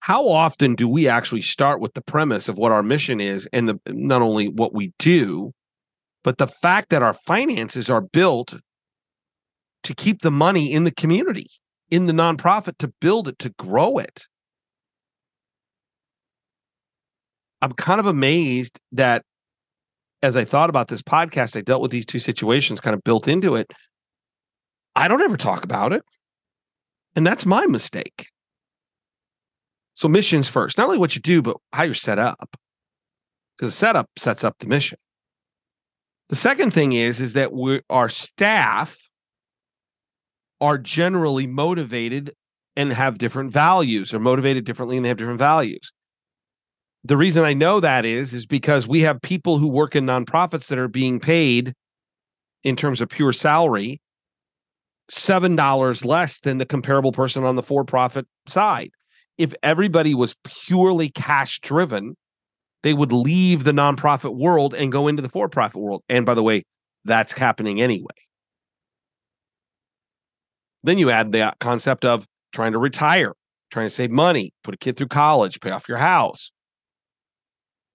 How 0.00 0.26
often 0.28 0.74
do 0.74 0.88
we 0.88 1.06
actually 1.06 1.42
start 1.42 1.80
with 1.80 1.92
the 1.92 2.00
premise 2.00 2.48
of 2.48 2.56
what 2.56 2.72
our 2.72 2.82
mission 2.82 3.20
is 3.20 3.46
and 3.52 3.68
the 3.68 3.78
not 3.88 4.22
only 4.22 4.48
what 4.48 4.74
we 4.74 4.92
do, 4.98 5.52
but 6.22 6.38
the 6.38 6.46
fact 6.46 6.90
that 6.90 7.02
our 7.02 7.14
finances 7.14 7.88
are 7.88 8.00
built 8.00 8.54
to 9.82 9.94
keep 9.94 10.20
the 10.20 10.30
money 10.30 10.72
in 10.72 10.84
the 10.84 10.90
community, 10.90 11.46
in 11.90 12.06
the 12.06 12.12
nonprofit, 12.12 12.76
to 12.78 12.92
build 13.00 13.28
it, 13.28 13.38
to 13.38 13.50
grow 13.50 13.98
it? 13.98 14.26
I'm 17.62 17.72
kind 17.72 18.00
of 18.00 18.06
amazed 18.06 18.78
that 18.92 19.22
as 20.22 20.36
I 20.36 20.44
thought 20.44 20.70
about 20.70 20.88
this 20.88 21.02
podcast, 21.02 21.56
I 21.56 21.62
dealt 21.62 21.82
with 21.82 21.90
these 21.90 22.06
two 22.06 22.18
situations 22.18 22.80
kind 22.80 22.94
of 22.94 23.02
built 23.04 23.26
into 23.26 23.54
it. 23.56 23.72
I 24.96 25.08
don't 25.08 25.22
ever 25.22 25.36
talk 25.36 25.64
about 25.64 25.92
it. 25.92 26.02
And 27.16 27.26
that's 27.26 27.46
my 27.46 27.66
mistake. 27.66 28.26
So, 29.94 30.08
missions 30.08 30.48
first, 30.48 30.78
not 30.78 30.84
only 30.84 30.98
what 30.98 31.14
you 31.14 31.20
do, 31.20 31.42
but 31.42 31.56
how 31.72 31.82
you're 31.82 31.94
set 31.94 32.18
up. 32.18 32.56
Because 33.56 33.72
the 33.72 33.76
setup 33.76 34.08
sets 34.16 34.44
up 34.44 34.56
the 34.58 34.66
mission. 34.66 34.98
The 36.30 36.36
second 36.36 36.72
thing 36.72 36.92
is, 36.92 37.20
is 37.20 37.34
that 37.34 37.52
we 37.52 37.82
our 37.90 38.08
staff 38.08 38.96
are 40.60 40.78
generally 40.78 41.46
motivated 41.46 42.34
and 42.76 42.92
have 42.92 43.18
different 43.18 43.52
values, 43.52 44.14
or 44.14 44.18
motivated 44.18 44.64
differently 44.64 44.96
and 44.96 45.04
they 45.04 45.08
have 45.08 45.18
different 45.18 45.38
values 45.40 45.92
the 47.04 47.16
reason 47.16 47.44
I 47.44 47.54
know 47.54 47.80
that 47.80 48.04
is 48.04 48.34
is 48.34 48.46
because 48.46 48.86
we 48.86 49.00
have 49.00 49.20
people 49.22 49.58
who 49.58 49.68
work 49.68 49.96
in 49.96 50.04
nonprofits 50.04 50.68
that 50.68 50.78
are 50.78 50.88
being 50.88 51.18
paid 51.18 51.74
in 52.62 52.76
terms 52.76 53.00
of 53.00 53.08
pure 53.08 53.32
salary 53.32 54.00
seven 55.08 55.56
dollars 55.56 56.04
less 56.04 56.40
than 56.40 56.58
the 56.58 56.66
comparable 56.66 57.12
person 57.12 57.42
on 57.42 57.56
the 57.56 57.62
for-profit 57.62 58.26
side. 58.46 58.90
If 59.38 59.54
everybody 59.62 60.14
was 60.14 60.36
purely 60.44 61.08
cash 61.08 61.58
driven, 61.60 62.14
they 62.82 62.94
would 62.94 63.12
leave 63.12 63.64
the 63.64 63.72
nonprofit 63.72 64.36
world 64.36 64.74
and 64.74 64.92
go 64.92 65.08
into 65.08 65.22
the 65.22 65.28
for-profit 65.28 65.80
world. 65.80 66.02
And 66.08 66.24
by 66.24 66.34
the 66.34 66.42
way, 66.42 66.64
that's 67.04 67.32
happening 67.32 67.80
anyway. 67.80 68.06
Then 70.82 70.98
you 70.98 71.10
add 71.10 71.32
the 71.32 71.52
concept 71.60 72.04
of 72.04 72.26
trying 72.52 72.72
to 72.72 72.78
retire, 72.78 73.34
trying 73.70 73.86
to 73.86 73.90
save 73.90 74.10
money, 74.10 74.52
put 74.64 74.74
a 74.74 74.78
kid 74.78 74.96
through 74.96 75.08
college, 75.08 75.60
pay 75.60 75.70
off 75.70 75.88
your 75.88 75.98
house, 75.98 76.50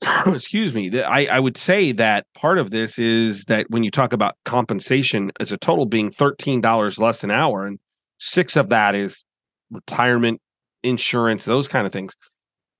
excuse 0.27 0.73
me, 0.73 1.01
I, 1.01 1.25
I 1.25 1.39
would 1.39 1.57
say 1.57 1.91
that 1.93 2.25
part 2.33 2.57
of 2.57 2.71
this 2.71 2.99
is 2.99 3.45
that 3.45 3.67
when 3.69 3.83
you 3.83 3.91
talk 3.91 4.13
about 4.13 4.35
compensation 4.45 5.31
as 5.39 5.51
a 5.51 5.57
total 5.57 5.85
being 5.85 6.11
$13 6.11 6.99
less 6.99 7.23
an 7.23 7.31
hour, 7.31 7.65
and 7.65 7.79
six 8.19 8.55
of 8.55 8.69
that 8.69 8.95
is 8.95 9.23
retirement, 9.71 10.41
insurance, 10.83 11.45
those 11.45 11.67
kind 11.67 11.85
of 11.85 11.93
things. 11.93 12.15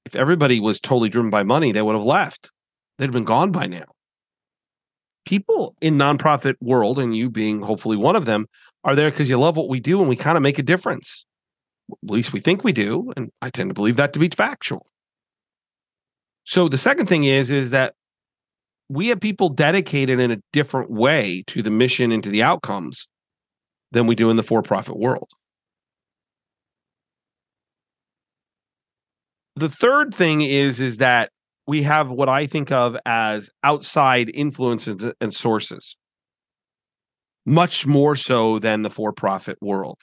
If 0.05 0.15
everybody 0.15 0.59
was 0.59 0.79
totally 0.79 1.09
driven 1.09 1.31
by 1.31 1.43
money, 1.43 1.71
they 1.71 1.81
would 1.81 1.95
have 1.95 2.05
left. 2.05 2.51
They'd 2.97 3.05
have 3.05 3.13
been 3.13 3.23
gone 3.23 3.51
by 3.51 3.65
now. 3.65 3.85
People 5.25 5.75
in 5.81 5.97
nonprofit 5.97 6.55
world, 6.61 6.99
and 6.99 7.15
you 7.15 7.29
being 7.29 7.61
hopefully 7.61 7.97
one 7.97 8.15
of 8.15 8.25
them, 8.25 8.45
are 8.83 8.95
there 8.95 9.09
because 9.09 9.29
you 9.29 9.39
love 9.39 9.57
what 9.57 9.69
we 9.69 9.79
do 9.79 9.99
and 9.99 10.07
we 10.07 10.15
kind 10.15 10.37
of 10.37 10.43
make 10.43 10.59
a 10.59 10.63
difference. 10.63 11.25
At 11.91 12.11
least 12.11 12.33
we 12.33 12.39
think 12.39 12.63
we 12.63 12.71
do, 12.71 13.11
and 13.17 13.29
I 13.41 13.49
tend 13.49 13.69
to 13.69 13.73
believe 13.73 13.95
that 13.95 14.13
to 14.13 14.19
be 14.19 14.29
factual. 14.29 14.85
So 16.43 16.69
the 16.69 16.77
second 16.77 17.07
thing 17.07 17.23
is 17.23 17.49
is 17.49 17.71
that 17.71 17.95
we 18.87 19.07
have 19.07 19.19
people 19.19 19.49
dedicated 19.49 20.19
in 20.19 20.29
a 20.29 20.37
different 20.53 20.91
way 20.91 21.43
to 21.47 21.63
the 21.63 21.71
mission 21.71 22.11
and 22.11 22.23
to 22.23 22.29
the 22.29 22.43
outcomes 22.43 23.07
than 23.91 24.05
we 24.05 24.13
do 24.13 24.29
in 24.29 24.35
the 24.35 24.43
for-profit 24.43 24.97
world. 24.97 25.29
The 29.55 29.69
third 29.69 30.13
thing 30.13 30.41
is 30.41 30.79
is 30.79 30.97
that 30.97 31.31
we 31.67 31.81
have 31.83 32.09
what 32.09 32.29
I 32.29 32.45
think 32.45 32.71
of 32.71 32.97
as 33.05 33.49
outside 33.63 34.29
influences 34.33 35.13
and 35.21 35.33
sources, 35.33 35.95
much 37.45 37.85
more 37.85 38.15
so 38.15 38.59
than 38.59 38.81
the 38.81 38.89
for-profit 38.89 39.57
world. 39.61 39.99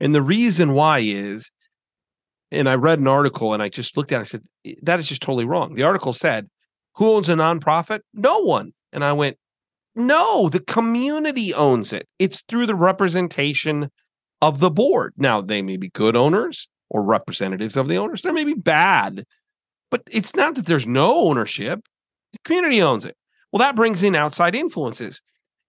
And 0.00 0.14
the 0.14 0.22
reason 0.22 0.74
why 0.74 1.00
is 1.00 1.50
and 2.50 2.68
I 2.68 2.74
read 2.74 2.98
an 3.00 3.08
article 3.08 3.52
and 3.52 3.62
I 3.62 3.68
just 3.68 3.96
looked 3.96 4.12
at 4.12 4.18
it. 4.18 4.20
I 4.20 4.24
said, 4.24 4.42
that 4.82 5.00
is 5.00 5.08
just 5.08 5.22
totally 5.22 5.44
wrong. 5.44 5.74
The 5.74 5.82
article 5.82 6.12
said, 6.12 6.48
who 6.94 7.10
owns 7.10 7.28
a 7.28 7.34
nonprofit? 7.34 8.00
No 8.12 8.38
one. 8.38 8.70
And 8.92 9.02
I 9.02 9.12
went, 9.12 9.36
no, 9.96 10.48
the 10.48 10.60
community 10.60 11.52
owns 11.52 11.92
it. 11.92 12.06
It's 12.18 12.42
through 12.42 12.66
the 12.66 12.74
representation 12.74 13.90
of 14.40 14.60
the 14.60 14.70
board. 14.70 15.14
Now, 15.16 15.40
they 15.40 15.62
may 15.62 15.76
be 15.76 15.88
good 15.88 16.16
owners 16.16 16.68
or 16.90 17.02
representatives 17.02 17.76
of 17.76 17.88
the 17.88 17.96
owners. 17.96 18.22
They 18.22 18.30
may 18.30 18.44
be 18.44 18.54
bad, 18.54 19.24
but 19.90 20.02
it's 20.10 20.34
not 20.34 20.54
that 20.54 20.66
there's 20.66 20.86
no 20.86 21.26
ownership. 21.26 21.80
The 22.32 22.38
community 22.44 22.82
owns 22.82 23.04
it. 23.04 23.16
Well, 23.52 23.60
that 23.60 23.76
brings 23.76 24.02
in 24.02 24.14
outside 24.14 24.54
influences. 24.54 25.20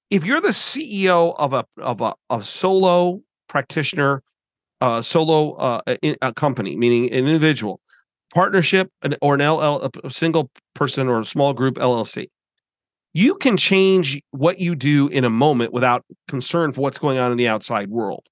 If 0.09 0.23
you're 0.23 0.41
the 0.41 0.49
CEO 0.49 1.35
of 1.37 1.53
a 1.53 1.65
of 1.77 2.01
a, 2.01 2.13
a 2.29 2.41
solo 2.41 3.21
practitioner 3.47 4.23
uh, 4.81 5.01
solo 5.01 5.53
uh, 5.53 5.81
a 6.21 6.33
company, 6.33 6.75
meaning 6.75 7.11
an 7.11 7.25
individual 7.25 7.79
partnership 8.33 8.91
or 9.21 9.35
an 9.35 9.41
LL, 9.41 9.89
a 10.03 10.11
single 10.11 10.51
person 10.73 11.07
or 11.07 11.21
a 11.21 11.25
small 11.25 11.53
group 11.53 11.75
LLC. 11.75 12.27
You 13.13 13.35
can 13.35 13.55
change 13.55 14.21
what 14.31 14.59
you 14.59 14.75
do 14.75 15.07
in 15.07 15.23
a 15.23 15.29
moment 15.29 15.71
without 15.71 16.03
concern 16.27 16.73
for 16.73 16.81
what's 16.81 16.99
going 16.99 17.17
on 17.17 17.31
in 17.31 17.37
the 17.37 17.47
outside 17.47 17.89
world. 17.89 18.25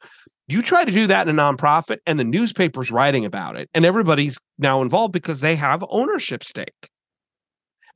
You 0.47 0.61
try 0.61 0.85
to 0.85 0.91
do 0.91 1.07
that 1.07 1.27
in 1.27 1.39
a 1.39 1.41
nonprofit, 1.41 1.99
and 2.05 2.19
the 2.19 2.23
newspaper's 2.23 2.91
writing 2.91 3.25
about 3.25 3.55
it, 3.55 3.69
and 3.73 3.85
everybody's 3.85 4.37
now 4.57 4.81
involved 4.81 5.13
because 5.13 5.41
they 5.41 5.55
have 5.55 5.85
ownership 5.89 6.43
stake. 6.43 6.89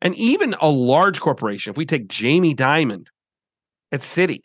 And 0.01 0.15
even 0.15 0.55
a 0.61 0.69
large 0.69 1.19
corporation, 1.19 1.71
if 1.71 1.77
we 1.77 1.85
take 1.85 2.07
Jamie 2.07 2.55
Dimon 2.55 3.05
at 3.91 4.01
Citi, 4.01 4.41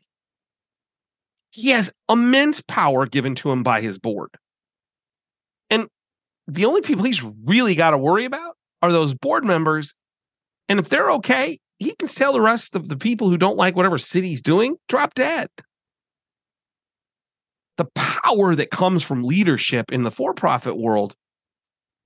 he 1.50 1.68
has 1.70 1.92
immense 2.10 2.62
power 2.62 3.06
given 3.06 3.34
to 3.36 3.50
him 3.52 3.62
by 3.62 3.80
his 3.80 3.98
board. 3.98 4.30
And 5.70 5.86
the 6.46 6.64
only 6.64 6.80
people 6.80 7.04
he's 7.04 7.22
really 7.44 7.74
got 7.74 7.90
to 7.90 7.98
worry 7.98 8.24
about 8.24 8.56
are 8.82 8.92
those 8.92 9.14
board 9.14 9.44
members 9.44 9.94
And 10.68 10.78
if 10.78 10.88
they're 10.88 11.10
okay, 11.12 11.58
he 11.78 11.94
can 11.96 12.08
tell 12.08 12.32
the 12.32 12.40
rest 12.40 12.74
of 12.74 12.88
the 12.88 12.96
people 12.96 13.28
who 13.28 13.36
don't 13.36 13.56
like 13.58 13.76
whatever 13.76 13.98
Citi's 13.98 14.40
doing, 14.40 14.76
drop 14.88 15.14
dead. 15.14 15.48
The 17.82 17.90
power 17.96 18.54
that 18.54 18.70
comes 18.70 19.02
from 19.02 19.24
leadership 19.24 19.90
in 19.90 20.04
the 20.04 20.12
for 20.12 20.34
profit 20.34 20.76
world 20.76 21.16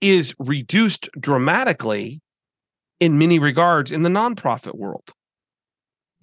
is 0.01 0.35
reduced 0.39 1.11
dramatically 1.21 2.23
in 2.99 3.19
many 3.19 3.39
regards 3.39 3.93
in 3.93 4.03
the 4.03 4.09
nonprofit 4.09 4.75
world, 4.75 5.13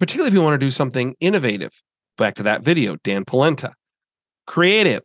particularly 0.00 0.26
if 0.30 0.34
you 0.34 0.42
want 0.42 0.60
to 0.60 0.66
do 0.66 0.72
something 0.72 1.14
innovative. 1.20 1.70
Back 2.18 2.34
to 2.34 2.42
that 2.42 2.64
video, 2.64 2.96
Dan 3.04 3.24
Pallotta, 3.24 3.72
creative, 4.48 5.02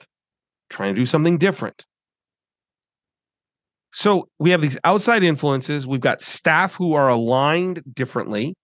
trying 0.71 0.95
to 0.95 0.99
do 0.99 1.05
something 1.05 1.37
different. 1.37 1.85
So 3.93 4.29
we 4.39 4.49
have 4.49 4.61
these 4.61 4.79
outside 4.83 5.21
influences. 5.21 5.85
We've 5.85 5.99
got 5.99 6.23
staff 6.23 6.73
who 6.73 6.93
are 6.93 7.09
aligned 7.09 7.83
differently. 7.93 8.55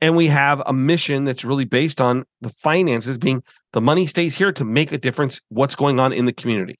And 0.00 0.14
we 0.14 0.26
have 0.26 0.62
a 0.66 0.72
mission 0.72 1.24
that's 1.24 1.44
really 1.44 1.64
based 1.64 2.00
on 2.00 2.26
the 2.42 2.50
finances 2.50 3.16
being 3.16 3.42
the 3.76 3.82
money 3.82 4.06
stays 4.06 4.34
here 4.34 4.52
to 4.52 4.64
make 4.64 4.90
a 4.90 4.96
difference 4.96 5.38
what's 5.50 5.76
going 5.76 6.00
on 6.00 6.10
in 6.10 6.24
the 6.24 6.32
community. 6.32 6.76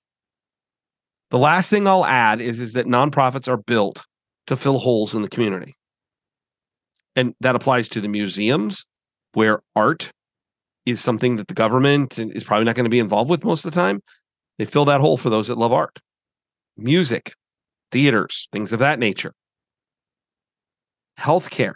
The 1.28 1.36
last 1.36 1.68
thing 1.68 1.86
I'll 1.86 2.06
add 2.06 2.40
is, 2.40 2.58
is 2.58 2.72
that 2.72 2.86
nonprofits 2.86 3.48
are 3.48 3.58
built 3.58 4.02
to 4.46 4.56
fill 4.56 4.78
holes 4.78 5.14
in 5.14 5.20
the 5.20 5.28
community. 5.28 5.74
And 7.14 7.34
that 7.40 7.54
applies 7.54 7.90
to 7.90 8.00
the 8.00 8.08
museums 8.08 8.86
where 9.34 9.60
art 9.74 10.10
is 10.86 10.98
something 10.98 11.36
that 11.36 11.48
the 11.48 11.54
government 11.54 12.18
is 12.18 12.44
probably 12.44 12.64
not 12.64 12.76
going 12.76 12.84
to 12.84 12.90
be 12.90 12.98
involved 12.98 13.28
with 13.28 13.44
most 13.44 13.66
of 13.66 13.72
the 13.72 13.78
time. 13.78 14.00
They 14.56 14.64
fill 14.64 14.86
that 14.86 15.02
hole 15.02 15.18
for 15.18 15.28
those 15.28 15.48
that 15.48 15.58
love 15.58 15.74
art. 15.74 15.98
Music, 16.78 17.34
theaters, 17.92 18.48
things 18.52 18.72
of 18.72 18.78
that 18.78 18.98
nature. 18.98 19.34
Healthcare. 21.20 21.74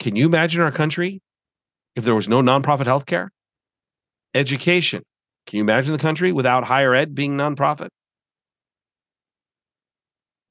Can 0.00 0.16
you 0.16 0.26
imagine 0.26 0.62
our 0.62 0.72
country 0.72 1.20
if 1.94 2.02
there 2.02 2.16
was 2.16 2.28
no 2.28 2.42
nonprofit 2.42 2.86
healthcare? 2.86 3.28
Education. 4.38 5.02
Can 5.48 5.56
you 5.56 5.64
imagine 5.64 5.92
the 5.92 5.98
country 5.98 6.30
without 6.30 6.62
higher 6.62 6.94
ed 6.94 7.12
being 7.12 7.36
nonprofit? 7.36 7.88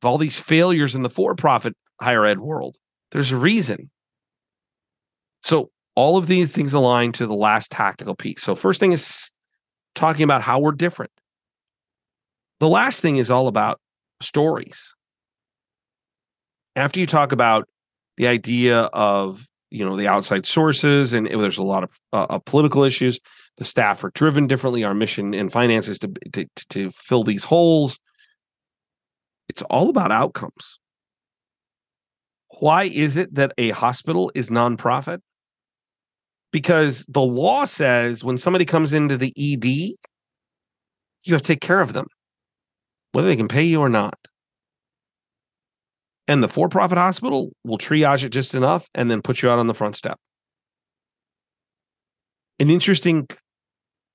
Of 0.02 0.04
all 0.04 0.18
these 0.18 0.38
failures 0.38 0.94
in 0.94 1.04
the 1.04 1.10
for 1.10 1.36
profit 1.36 1.74
higher 2.02 2.26
ed 2.26 2.40
world, 2.40 2.76
there's 3.12 3.32
a 3.32 3.38
reason. 3.38 3.90
So, 5.42 5.72
all 5.96 6.18
of 6.18 6.28
these 6.28 6.52
things 6.52 6.74
align 6.74 7.14
to 7.14 7.26
the 7.26 7.34
last 7.34 7.72
tactical 7.72 8.14
piece. 8.14 8.42
So, 8.42 8.56
first 8.56 8.82
thing 8.82 8.92
is 8.92 9.32
talking 9.96 10.24
about 10.24 10.42
how 10.42 10.60
we're 10.60 10.74
different. 10.74 11.12
The 12.60 12.68
last 12.68 13.00
thing 13.00 13.16
is 13.16 13.32
all 13.32 13.48
about 13.48 13.80
stories. 14.22 14.94
After 16.76 17.00
you 17.00 17.06
talk 17.06 17.32
about 17.32 17.70
the 18.18 18.28
idea 18.28 18.82
of 18.92 19.48
you 19.72 19.86
know 19.86 19.96
the 19.96 20.08
outside 20.08 20.46
sources 20.46 21.14
and 21.14 21.28
there's 21.28 21.58
a 21.58 21.64
lot 21.64 21.84
of 21.84 21.90
uh, 22.12 22.40
political 22.40 22.84
issues 22.84 23.18
the 23.58 23.66
staff 23.66 24.04
are 24.04 24.12
driven 24.12 24.48
differently 24.48 24.84
our 24.84 24.94
mission 24.94 25.34
and 25.34 25.52
finances 25.52 26.00
to, 26.00 26.12
to 26.32 26.46
to 26.70 26.92
fill 26.92 27.24
these 27.24 27.44
holes 27.44 28.00
it's 29.50 29.62
all 29.64 29.90
about 29.90 30.12
outcomes 30.12 30.80
why 32.60 32.84
is 32.86 33.18
it 33.18 33.34
that 33.36 33.54
a 33.58 33.70
hospital 33.70 34.32
is 34.36 34.50
nonprofit 34.50 35.20
because 36.52 37.06
the 37.10 37.22
law 37.22 37.66
says 37.66 38.24
when 38.24 38.38
somebody 38.38 38.66
comes 38.66 38.94
into 38.94 39.18
the 39.18 39.34
ed 39.38 39.66
you 39.66 41.34
have 41.34 41.42
to 41.42 41.48
take 41.48 41.62
care 41.62 41.82
of 41.82 41.94
them 41.94 42.08
whether 43.18 43.30
they 43.30 43.36
can 43.36 43.48
pay 43.48 43.64
you 43.64 43.82
or 43.82 43.90
not. 43.90 44.16
And 46.28 46.44
the 46.44 46.48
for 46.48 46.70
profit 46.70 47.00
hospital 47.00 47.52
will 47.64 47.80
triage 47.80 48.24
it 48.24 48.30
just 48.30 48.54
enough 48.54 48.88
and 48.94 49.10
then 49.10 49.24
put 49.24 49.42
you 49.42 49.50
out 49.50 49.58
on 49.58 49.66
the 49.66 49.74
front 49.74 49.96
step. 49.96 50.20
An 52.60 52.70
interesting 52.70 53.28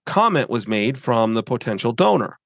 comment 0.07 0.51
was 0.51 0.67
made 0.67 0.99
from 0.99 1.35
the 1.35 1.43
potential 1.43 1.93
donor. 1.93 2.39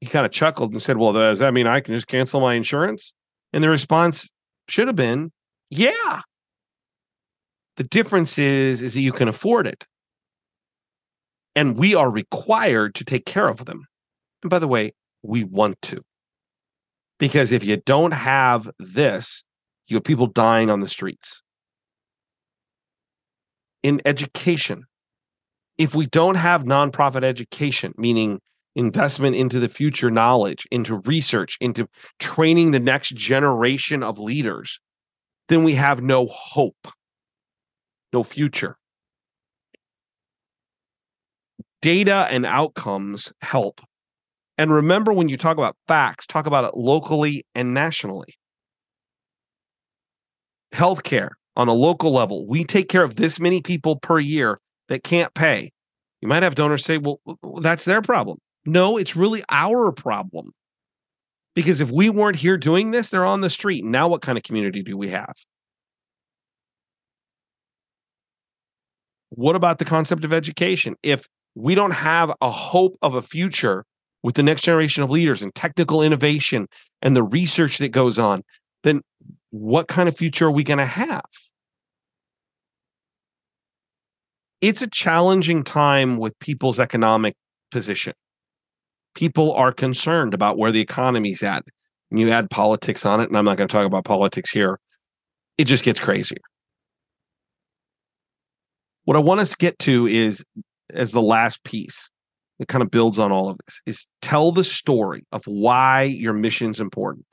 He 0.00 0.06
kind 0.06 0.24
of 0.24 0.32
chuckled 0.32 0.72
and 0.72 0.82
said, 0.82 0.96
Well, 0.96 1.12
does 1.12 1.38
that 1.40 1.54
mean 1.54 1.66
I 1.66 1.80
can 1.80 1.94
just 1.94 2.06
cancel 2.06 2.40
my 2.40 2.54
insurance? 2.54 3.12
And 3.52 3.62
the 3.62 3.68
response 3.68 4.28
should 4.68 4.86
have 4.86 4.96
been, 4.96 5.30
Yeah. 5.70 6.22
The 7.76 7.84
difference 7.84 8.38
is, 8.38 8.82
is 8.82 8.94
that 8.94 9.00
you 9.00 9.12
can 9.12 9.28
afford 9.28 9.66
it. 9.66 9.86
And 11.56 11.78
we 11.78 11.94
are 11.94 12.10
required 12.10 12.94
to 12.96 13.04
take 13.04 13.26
care 13.26 13.48
of 13.48 13.64
them. 13.64 13.84
And 14.42 14.50
by 14.50 14.58
the 14.58 14.68
way, 14.68 14.92
we 15.22 15.44
want 15.44 15.80
to. 15.82 16.02
Because 17.18 17.52
if 17.52 17.64
you 17.64 17.76
don't 17.76 18.12
have 18.12 18.70
this, 18.78 19.44
you 19.88 19.96
have 19.96 20.04
people 20.04 20.26
dying 20.26 20.70
on 20.70 20.80
the 20.80 20.88
streets. 20.88 21.42
In 23.82 24.00
education, 24.04 24.84
if 25.80 25.94
we 25.94 26.04
don't 26.04 26.34
have 26.34 26.64
nonprofit 26.64 27.24
education, 27.24 27.94
meaning 27.96 28.38
investment 28.76 29.34
into 29.34 29.58
the 29.58 29.68
future 29.68 30.10
knowledge, 30.10 30.68
into 30.70 30.98
research, 31.06 31.56
into 31.58 31.88
training 32.18 32.72
the 32.72 32.78
next 32.78 33.16
generation 33.16 34.02
of 34.02 34.18
leaders, 34.18 34.78
then 35.48 35.64
we 35.64 35.74
have 35.74 36.02
no 36.02 36.26
hope, 36.26 36.86
no 38.12 38.22
future. 38.22 38.76
Data 41.80 42.28
and 42.30 42.44
outcomes 42.44 43.32
help 43.40 43.80
and 44.58 44.70
remember, 44.70 45.14
when 45.14 45.30
you 45.30 45.38
talk 45.38 45.56
about 45.56 45.74
facts, 45.88 46.26
talk 46.26 46.44
about 46.44 46.64
it 46.64 46.76
locally 46.76 47.46
and 47.54 47.72
nationally. 47.72 48.34
Healthcare 50.74 51.30
on 51.56 51.68
a 51.68 51.72
local 51.72 52.12
level, 52.12 52.46
we 52.46 52.64
take 52.64 52.90
care 52.90 53.02
of 53.02 53.16
this 53.16 53.40
many 53.40 53.62
people 53.62 53.96
per 53.96 54.18
year 54.18 54.60
that 54.90 55.02
can't 55.04 55.32
pay. 55.32 55.72
You 56.20 56.28
might 56.28 56.42
have 56.42 56.54
donors 56.54 56.84
say, 56.84 56.98
well, 56.98 57.20
that's 57.62 57.86
their 57.86 58.02
problem. 58.02 58.36
No, 58.66 58.98
it's 58.98 59.16
really 59.16 59.42
our 59.50 59.90
problem. 59.90 60.50
Because 61.54 61.80
if 61.80 61.90
we 61.90 62.10
weren't 62.10 62.36
here 62.36 62.58
doing 62.58 62.90
this, 62.90 63.08
they're 63.08 63.24
on 63.24 63.40
the 63.40 63.48
street. 63.48 63.84
Now, 63.84 64.06
what 64.08 64.20
kind 64.20 64.36
of 64.36 64.44
community 64.44 64.82
do 64.82 64.98
we 64.98 65.08
have? 65.08 65.32
What 69.30 69.56
about 69.56 69.78
the 69.78 69.84
concept 69.84 70.24
of 70.24 70.32
education? 70.32 70.96
If 71.02 71.26
we 71.54 71.74
don't 71.74 71.92
have 71.92 72.32
a 72.40 72.50
hope 72.50 72.98
of 73.00 73.14
a 73.14 73.22
future 73.22 73.84
with 74.22 74.34
the 74.34 74.42
next 74.42 74.62
generation 74.62 75.02
of 75.02 75.10
leaders 75.10 75.40
and 75.40 75.54
technical 75.54 76.02
innovation 76.02 76.66
and 77.00 77.16
the 77.16 77.22
research 77.22 77.78
that 77.78 77.88
goes 77.88 78.18
on, 78.18 78.42
then 78.82 79.00
what 79.50 79.88
kind 79.88 80.08
of 80.08 80.16
future 80.16 80.46
are 80.46 80.50
we 80.50 80.64
going 80.64 80.78
to 80.78 80.86
have? 80.86 81.24
It's 84.60 84.82
a 84.82 84.88
challenging 84.88 85.62
time 85.64 86.18
with 86.18 86.38
people's 86.38 86.78
economic 86.78 87.34
position. 87.70 88.12
People 89.14 89.52
are 89.54 89.72
concerned 89.72 90.34
about 90.34 90.58
where 90.58 90.70
the 90.70 90.80
economy's 90.80 91.42
at. 91.42 91.64
And 92.10 92.18
you 92.18 92.30
add 92.30 92.50
politics 92.50 93.06
on 93.06 93.20
it, 93.20 93.28
and 93.28 93.38
I'm 93.38 93.44
not 93.44 93.56
going 93.56 93.68
to 93.68 93.72
talk 93.72 93.86
about 93.86 94.04
politics 94.04 94.50
here. 94.50 94.80
It 95.58 95.64
just 95.64 95.84
gets 95.84 96.00
crazier. 96.00 96.38
What 99.04 99.16
I 99.16 99.20
want 99.20 99.40
us 99.40 99.50
to 99.50 99.56
get 99.56 99.78
to 99.80 100.06
is 100.06 100.44
as 100.92 101.12
the 101.12 101.22
last 101.22 101.62
piece 101.64 102.08
that 102.58 102.68
kind 102.68 102.82
of 102.82 102.90
builds 102.90 103.18
on 103.18 103.32
all 103.32 103.48
of 103.48 103.58
this 103.64 103.80
is 103.86 104.06
tell 104.22 104.52
the 104.52 104.64
story 104.64 105.24
of 105.32 105.44
why 105.44 106.02
your 106.02 106.32
mission's 106.32 106.80
important. 106.80 107.24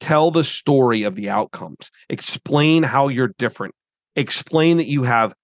Tell 0.00 0.30
the 0.30 0.44
story 0.44 1.02
of 1.02 1.16
the 1.16 1.28
outcomes. 1.28 1.90
Explain 2.08 2.82
how 2.82 3.08
you're 3.08 3.34
different. 3.38 3.74
Explain 4.14 4.76
that 4.76 4.86
you 4.86 5.02
have 5.02 5.34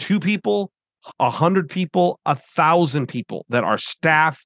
two 0.00 0.18
people, 0.18 0.72
a 1.20 1.30
hundred 1.30 1.68
people, 1.68 2.18
a 2.26 2.34
thousand 2.34 3.06
people 3.06 3.44
that 3.50 3.62
are 3.62 3.78
staff 3.78 4.44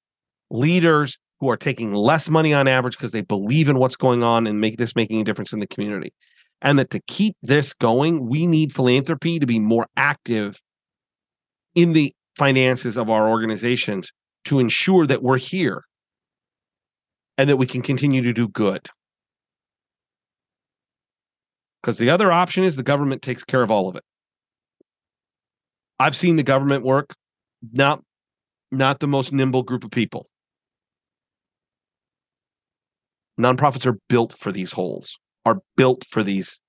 leaders 0.51 1.17
who 1.41 1.49
are 1.49 1.57
taking 1.57 1.93
less 1.93 2.29
money 2.29 2.53
on 2.53 2.69
average 2.69 2.97
because 2.97 3.13
they 3.13 3.23
believe 3.23 3.69
in 3.69 3.79
what's 3.79 3.97
going 3.97 4.23
on 4.23 4.47
and 4.47 4.61
make 4.61 4.77
this 4.77 4.95
making 4.97 5.21
a 5.21 5.25
difference 5.25 5.53
in 5.53 5.61
the 5.61 5.67
community. 5.67 6.13
And 6.61 6.79
that 6.79 6.91
to 6.91 7.01
keep 7.07 7.37
this 7.43 7.73
going, 7.73 8.29
we 8.29 8.47
need 8.47 8.75
philanthropy 8.75 9.39
to 9.39 9.47
be 9.47 9.59
more 9.59 9.87
active 9.97 10.61
in 11.75 11.93
the 11.93 12.13
finances 12.37 12.97
of 12.97 13.11
our 13.11 13.29
organizations 13.29 14.11
to 14.47 14.59
ensure 14.59 15.07
that 15.07 15.23
we're 15.23 15.39
here 15.39 15.85
and 17.39 17.49
that 17.49 17.57
we 17.57 17.67
can 17.67 17.83
continue 17.83 18.23
to 18.23 18.33
do 18.33 18.49
good. 18.49 18.87
Because 21.83 21.99
the 21.99 22.11
other 22.11 22.33
option 22.33 22.65
is 22.65 22.77
the 22.77 22.83
government 22.83 23.23
takes 23.23 23.45
care 23.45 23.63
of 23.63 23.71
all 23.71 23.89
of 23.89 23.97
it. 23.97 24.05
I've 25.99 26.17
seen 26.17 26.37
the 26.37 26.43
government 26.43 26.85
work, 26.85 27.15
not 27.73 28.03
not 28.71 29.01
the 29.01 29.07
most 29.07 29.33
nimble 29.33 29.63
group 29.63 29.85
of 29.85 29.91
people. 29.91 30.27
Nonprofits 33.39 33.87
are 33.87 33.99
built 34.09 34.33
for 34.33 34.53
these 34.53 34.73
holes, 34.73 35.19
are 35.45 35.61
built 35.77 36.05
for 36.09 36.23
these 36.23 36.61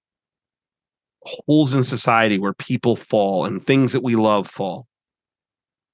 holes 1.23 1.73
in 1.73 1.83
society 1.83 2.37
where 2.37 2.53
people 2.53 2.95
fall 2.95 3.45
and 3.45 3.65
things 3.65 3.93
that 3.93 4.03
we 4.03 4.15
love 4.15 4.47
fall 4.47 4.87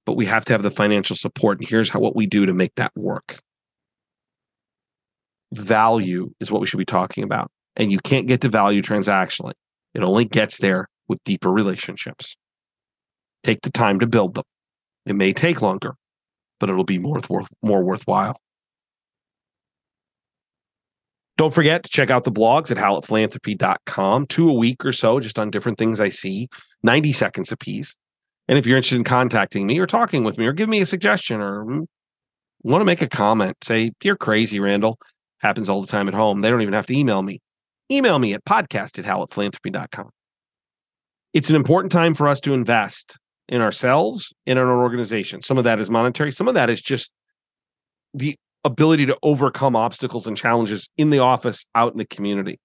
but 0.05 0.13
we 0.13 0.25
have 0.25 0.45
to 0.45 0.53
have 0.53 0.63
the 0.63 0.71
financial 0.71 1.15
support. 1.15 1.59
And 1.59 1.67
here's 1.67 1.89
how 1.89 1.99
what 1.99 2.15
we 2.15 2.25
do 2.25 2.45
to 2.45 2.53
make 2.53 2.75
that 2.75 2.91
work. 2.95 3.37
Value 5.53 6.33
is 6.39 6.51
what 6.51 6.61
we 6.61 6.67
should 6.67 6.77
be 6.77 6.85
talking 6.85 7.23
about. 7.23 7.51
And 7.75 7.91
you 7.91 7.99
can't 7.99 8.27
get 8.27 8.41
to 8.41 8.49
value 8.49 8.81
transactionally. 8.81 9.53
It 9.93 10.03
only 10.03 10.25
gets 10.25 10.57
there 10.57 10.87
with 11.07 11.23
deeper 11.23 11.51
relationships. 11.51 12.35
Take 13.43 13.61
the 13.61 13.71
time 13.71 13.99
to 13.99 14.07
build 14.07 14.35
them. 14.35 14.43
It 15.05 15.15
may 15.15 15.33
take 15.33 15.61
longer, 15.61 15.95
but 16.59 16.69
it'll 16.69 16.83
be 16.83 16.99
more, 16.99 17.19
worth, 17.29 17.47
more 17.61 17.83
worthwhile. 17.83 18.39
Don't 21.37 21.53
forget 21.53 21.81
to 21.83 21.89
check 21.89 22.11
out 22.11 22.23
the 22.23 22.31
blogs 22.31 22.69
at 22.69 22.77
hallettphilanthropy.com, 22.77 24.27
two 24.27 24.49
a 24.49 24.53
week 24.53 24.85
or 24.85 24.91
so, 24.91 25.19
just 25.19 25.39
on 25.39 25.49
different 25.49 25.79
things 25.79 25.99
I 25.99 26.09
see, 26.09 26.49
90 26.83 27.13
seconds 27.13 27.51
apiece. 27.51 27.95
And 28.47 28.59
if 28.59 28.65
you're 28.65 28.77
interested 28.77 28.97
in 28.97 29.03
contacting 29.03 29.65
me 29.65 29.79
or 29.79 29.87
talking 29.87 30.23
with 30.23 30.37
me 30.37 30.45
or 30.45 30.53
give 30.53 30.69
me 30.69 30.81
a 30.81 30.85
suggestion 30.85 31.41
or 31.41 31.65
mm, 31.65 31.85
want 32.61 32.81
to 32.81 32.85
make 32.85 33.01
a 33.01 33.09
comment, 33.09 33.57
say, 33.63 33.91
you're 34.03 34.17
crazy, 34.17 34.59
Randall. 34.59 34.99
Happens 35.41 35.67
all 35.67 35.81
the 35.81 35.87
time 35.87 36.07
at 36.07 36.13
home. 36.13 36.41
They 36.41 36.49
don't 36.51 36.61
even 36.61 36.73
have 36.73 36.85
to 36.87 36.95
email 36.95 37.23
me. 37.23 37.39
Email 37.91 38.19
me 38.19 38.33
at 38.33 38.45
podcast 38.45 38.99
at 38.99 39.05
hallettphilanthropy.com. 39.05 40.09
It's 41.33 41.49
an 41.49 41.55
important 41.55 41.91
time 41.91 42.13
for 42.13 42.27
us 42.27 42.39
to 42.41 42.53
invest 42.53 43.17
in 43.49 43.61
ourselves 43.61 44.33
in 44.45 44.57
our 44.57 44.81
organization. 44.81 45.41
Some 45.41 45.57
of 45.57 45.63
that 45.65 45.79
is 45.79 45.89
monetary, 45.89 46.31
some 46.31 46.47
of 46.47 46.53
that 46.53 46.69
is 46.69 46.81
just 46.81 47.11
the 48.13 48.35
ability 48.63 49.05
to 49.07 49.17
overcome 49.23 49.75
obstacles 49.75 50.27
and 50.27 50.37
challenges 50.37 50.89
in 50.97 51.09
the 51.09 51.19
office, 51.19 51.65
out 51.75 51.91
in 51.91 51.97
the 51.97 52.05
community. 52.05 52.59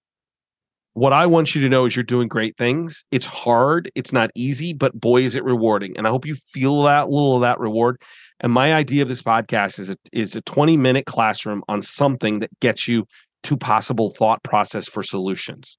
What 0.95 1.13
I 1.13 1.27
want 1.27 1.55
you 1.55 1.61
to 1.61 1.69
know 1.69 1.85
is 1.85 1.95
you're 1.95 2.03
doing 2.03 2.27
great 2.27 2.57
things. 2.57 3.05
It's 3.11 3.27
hard, 3.27 3.91
it's 3.95 4.13
not 4.13 4.31
easy, 4.35 4.73
but 4.73 4.99
boy, 4.99 5.23
is 5.23 5.37
it 5.37 5.45
rewarding. 5.45 5.97
And 5.97 6.07
I 6.07 6.11
hope 6.11 6.25
you 6.25 6.35
feel 6.35 6.83
that 6.85 7.11
little 7.11 7.37
of 7.37 7.43
that 7.43 7.61
reward. 7.61 8.01
And 8.41 8.51
my 8.51 8.73
idea 8.73 9.03
of 9.03 9.09
this 9.09 9.23
podcast 9.23 9.79
is 9.79 9.91
a, 9.91 9.97
is 10.13 10.37
a 10.37 10.41
20 10.43 10.77
minute 10.77 11.05
classroom 11.05 11.63
on 11.69 11.83
something 11.83 12.39
that 12.39 12.51
gets 12.61 12.89
you 12.89 13.07
to 13.43 13.57
possible 13.57 14.11
thought 14.11 14.43
process 14.43 14.89
for 14.89 15.03
solutions. 15.03 15.77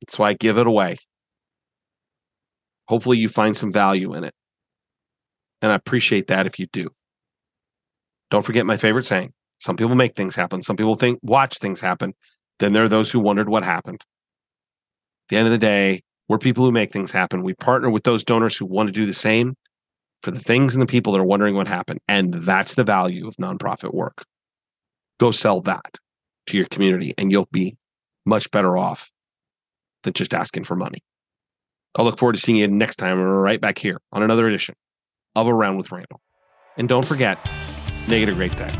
That's 0.00 0.18
why 0.18 0.30
I 0.30 0.34
give 0.34 0.58
it 0.58 0.66
away. 0.66 0.98
Hopefully, 2.92 3.16
you 3.16 3.30
find 3.30 3.56
some 3.56 3.72
value 3.72 4.12
in 4.12 4.22
it. 4.22 4.34
And 5.62 5.72
I 5.72 5.74
appreciate 5.76 6.26
that 6.26 6.46
if 6.46 6.58
you 6.58 6.66
do. 6.74 6.90
Don't 8.30 8.44
forget 8.44 8.66
my 8.66 8.76
favorite 8.76 9.06
saying 9.06 9.32
some 9.60 9.78
people 9.78 9.94
make 9.94 10.14
things 10.14 10.36
happen, 10.36 10.60
some 10.60 10.76
people 10.76 10.94
think 10.94 11.18
watch 11.22 11.56
things 11.56 11.80
happen. 11.80 12.12
Then 12.58 12.74
there 12.74 12.84
are 12.84 12.90
those 12.90 13.10
who 13.10 13.18
wondered 13.18 13.48
what 13.48 13.64
happened. 13.64 14.02
At 14.02 15.28
the 15.30 15.36
end 15.38 15.46
of 15.46 15.52
the 15.52 15.56
day, 15.56 16.02
we're 16.28 16.36
people 16.36 16.66
who 16.66 16.70
make 16.70 16.90
things 16.90 17.10
happen. 17.10 17.42
We 17.42 17.54
partner 17.54 17.88
with 17.88 18.04
those 18.04 18.24
donors 18.24 18.58
who 18.58 18.66
want 18.66 18.88
to 18.88 18.92
do 18.92 19.06
the 19.06 19.14
same 19.14 19.56
for 20.22 20.30
the 20.30 20.38
things 20.38 20.74
and 20.74 20.82
the 20.82 20.86
people 20.86 21.14
that 21.14 21.20
are 21.20 21.24
wondering 21.24 21.54
what 21.54 21.68
happened. 21.68 22.00
And 22.08 22.34
that's 22.34 22.74
the 22.74 22.84
value 22.84 23.26
of 23.26 23.36
nonprofit 23.36 23.94
work. 23.94 24.22
Go 25.18 25.30
sell 25.30 25.62
that 25.62 25.96
to 26.48 26.58
your 26.58 26.66
community, 26.66 27.14
and 27.16 27.32
you'll 27.32 27.48
be 27.52 27.74
much 28.26 28.50
better 28.50 28.76
off 28.76 29.10
than 30.02 30.12
just 30.12 30.34
asking 30.34 30.64
for 30.64 30.76
money. 30.76 30.98
I'll 31.96 32.04
look 32.04 32.18
forward 32.18 32.34
to 32.34 32.38
seeing 32.38 32.58
you 32.58 32.68
next 32.68 32.96
time 32.96 33.20
right 33.20 33.60
back 33.60 33.78
here 33.78 34.00
on 34.12 34.22
another 34.22 34.46
edition 34.46 34.74
of 35.36 35.46
Around 35.46 35.76
with 35.76 35.92
Randall. 35.92 36.20
And 36.76 36.88
don't 36.88 37.06
forget, 37.06 37.38
make 38.08 38.22
it 38.22 38.28
a 38.28 38.34
great 38.34 38.56
day. 38.56 38.72